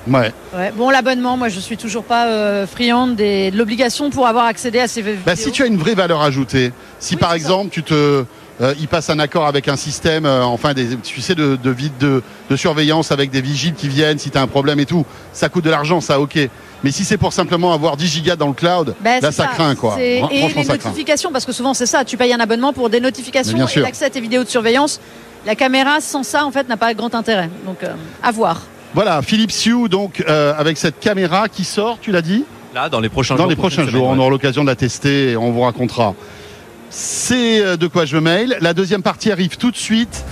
Ouais. 0.08 0.32
Ouais. 0.56 0.72
Bon, 0.76 0.90
l'abonnement, 0.92 1.36
moi, 1.38 1.50
je 1.50 1.60
suis 1.60 1.78
toujours 1.78 2.04
pas 2.04 2.28
euh, 2.28 2.68
friande 2.68 3.16
des- 3.16 3.50
de 3.52 3.58
l'obligation 3.58 4.10
pour 4.12 4.28
avoir 4.28 4.46
accédé 4.46 4.80
à 4.80 4.88
ces 4.88 5.02
vidéos. 5.02 5.22
Bah, 5.26 5.36
si 5.36 5.52
tu 5.52 5.64
as 5.64 5.66
une 5.66 5.78
vraie 5.78 5.96
valeur 5.96 6.22
ajoutée, 6.22 6.72
si 7.00 7.16
Oui, 7.16 7.20
par 7.20 7.32
ça. 7.32 7.36
exemple 7.38 7.70
tu 7.72 7.82
te, 7.84 8.24
euh, 8.62 8.74
il 8.80 8.88
passe 8.88 9.10
un 9.10 9.20
accord 9.20 9.46
avec 9.48 9.68
un 9.68 9.76
système, 9.76 10.26
euh, 10.26 10.44
enfin 10.44 10.74
des, 10.74 10.96
tu 10.98 11.20
sais 11.22 11.36
de, 11.36 11.58
de, 11.62 11.70
vide- 11.72 11.98
de, 12.00 12.24
de 12.50 12.56
surveillance 12.56 13.12
avec 13.12 13.30
des 13.32 13.42
vigiles 13.42 13.74
qui 13.74 13.88
viennent, 13.90 14.18
si 14.18 14.30
tu 14.32 14.38
as 14.38 14.42
un 14.42 14.48
problème 14.48 14.80
et 14.80 14.86
tout, 14.86 15.06
ça 15.34 15.50
coûte 15.50 15.66
de 15.66 15.70
l'argent, 15.70 16.00
ça 16.02 16.20
ok. 16.20 16.38
Mais 16.84 16.92
si 16.92 17.04
c'est 17.04 17.18
pour 17.18 17.34
simplement 17.34 17.74
avoir 17.74 17.98
10 17.98 18.08
gigas 18.08 18.36
dans 18.36 18.48
le 18.48 18.54
cloud, 18.54 18.96
Ben, 19.02 19.22
là 19.22 19.32
ça, 19.32 19.48
craint 19.48 19.76
quoi. 19.76 19.98
Et 20.00 20.22
les 20.56 20.64
notifications, 20.64 21.32
parce 21.32 21.46
que 21.46 21.52
souvent 21.52 21.74
c'est 21.74 21.86
ça, 21.86 22.06
tu 22.06 22.16
payes 22.18 22.34
un 22.34 22.40
abonnement 22.40 22.74
pour 22.74 22.90
des 22.90 23.00
notifications 23.00 23.58
et 23.68 23.80
l'accès 23.80 24.06
à 24.06 24.10
tes 24.10 24.22
vidéos 24.22 24.44
de 24.44 24.50
surveillance. 24.50 25.00
La 25.46 25.56
caméra, 25.56 26.00
sans 26.02 26.24
ça, 26.24 26.44
en 26.44 26.52
fait, 26.52 26.68
n'a 26.68 26.76
pas 26.78 26.94
grand 26.96 27.14
intérêt. 27.14 27.52
Donc, 27.68 27.84
euh, 27.84 27.94
à 28.24 28.32
voir. 28.32 28.62
Voilà, 28.96 29.22
Philips 29.22 29.54
Hue 29.68 29.90
donc 29.90 30.24
euh, 30.28 30.54
avec 30.58 30.78
cette 30.78 31.00
caméra 31.00 31.50
qui 31.50 31.64
sort, 31.66 32.00
tu 32.02 32.12
l'as 32.12 32.24
dit? 32.24 32.46
Là, 32.74 32.90
dans 32.90 33.00
les 33.00 33.10
prochains 33.10 33.36
Dans 33.36 33.44
jours. 33.44 33.50
les 33.52 33.56
prochaines 33.56 33.84
prochains 33.84 33.98
jours, 33.98 34.08
on 34.08 34.18
aura 34.18 34.30
l'occasion 34.30 34.64
de 34.64 34.70
la 34.70 34.76
tester 34.76 35.32
et 35.32 35.38
on 35.38 35.52
vous 35.52 35.62
racontera. 35.62 36.16
C'est 36.98 37.60
euh, 37.60 37.76
de 37.76 37.88
quoi 37.88 38.06
je 38.06 38.16
mail. 38.16 38.58
La 38.62 38.74
deuxième 38.74 39.04
partie 39.04 39.30
arrive 39.30 39.58
tout 39.58 39.70
de 39.70 39.76
suite 39.76 40.24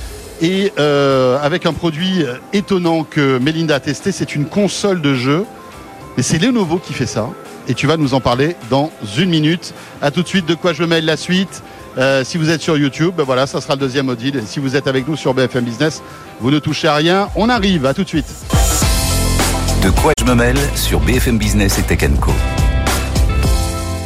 et 0.41 0.71
euh, 0.79 1.37
avec 1.41 1.65
un 1.65 1.73
produit 1.73 2.23
euh, 2.23 2.35
étonnant 2.53 3.03
que 3.03 3.37
Melinda 3.37 3.75
a 3.75 3.79
testé, 3.81 4.13
c'est 4.13 4.33
une 4.33 4.45
console 4.45 5.01
de 5.01 5.13
jeu. 5.13 5.43
Et 6.17 6.21
c'est 6.21 6.37
Lenovo 6.37 6.77
qui 6.77 6.93
fait 6.93 7.05
ça. 7.05 7.29
Et 7.67 7.73
tu 7.73 7.85
vas 7.85 7.97
nous 7.97 8.13
en 8.13 8.21
parler 8.21 8.55
dans 8.69 8.91
une 9.17 9.29
minute. 9.29 9.73
À 10.01 10.09
tout 10.09 10.23
de 10.23 10.27
suite, 10.27 10.45
de 10.45 10.53
quoi 10.53 10.71
je 10.71 10.85
mail 10.85 11.03
la 11.03 11.17
suite. 11.17 11.63
Si 12.23 12.37
vous 12.37 12.49
êtes 12.49 12.61
sur 12.61 12.77
YouTube, 12.77 13.13
ben 13.17 13.23
voilà, 13.23 13.45
ça 13.45 13.61
sera 13.61 13.75
le 13.75 13.79
deuxième 13.79 14.09
audit. 14.09 14.35
Et 14.35 14.41
si 14.45 14.59
vous 14.59 14.75
êtes 14.75 14.87
avec 14.87 15.07
nous 15.07 15.15
sur 15.15 15.33
BFM 15.33 15.63
Business, 15.63 16.01
vous 16.39 16.51
ne 16.51 16.59
touchez 16.59 16.87
à 16.87 16.95
rien. 16.95 17.29
On 17.35 17.49
arrive, 17.49 17.85
à 17.85 17.93
tout 17.93 18.03
de 18.03 18.09
suite. 18.09 18.27
De 19.81 19.89
quoi 19.89 20.11
je 20.19 20.25
me 20.25 20.35
mêle 20.35 20.57
sur 20.75 20.99
BFM 20.99 21.37
Business 21.37 21.79
et 21.79 21.83
Tech 21.83 22.09
Co. 22.19 22.31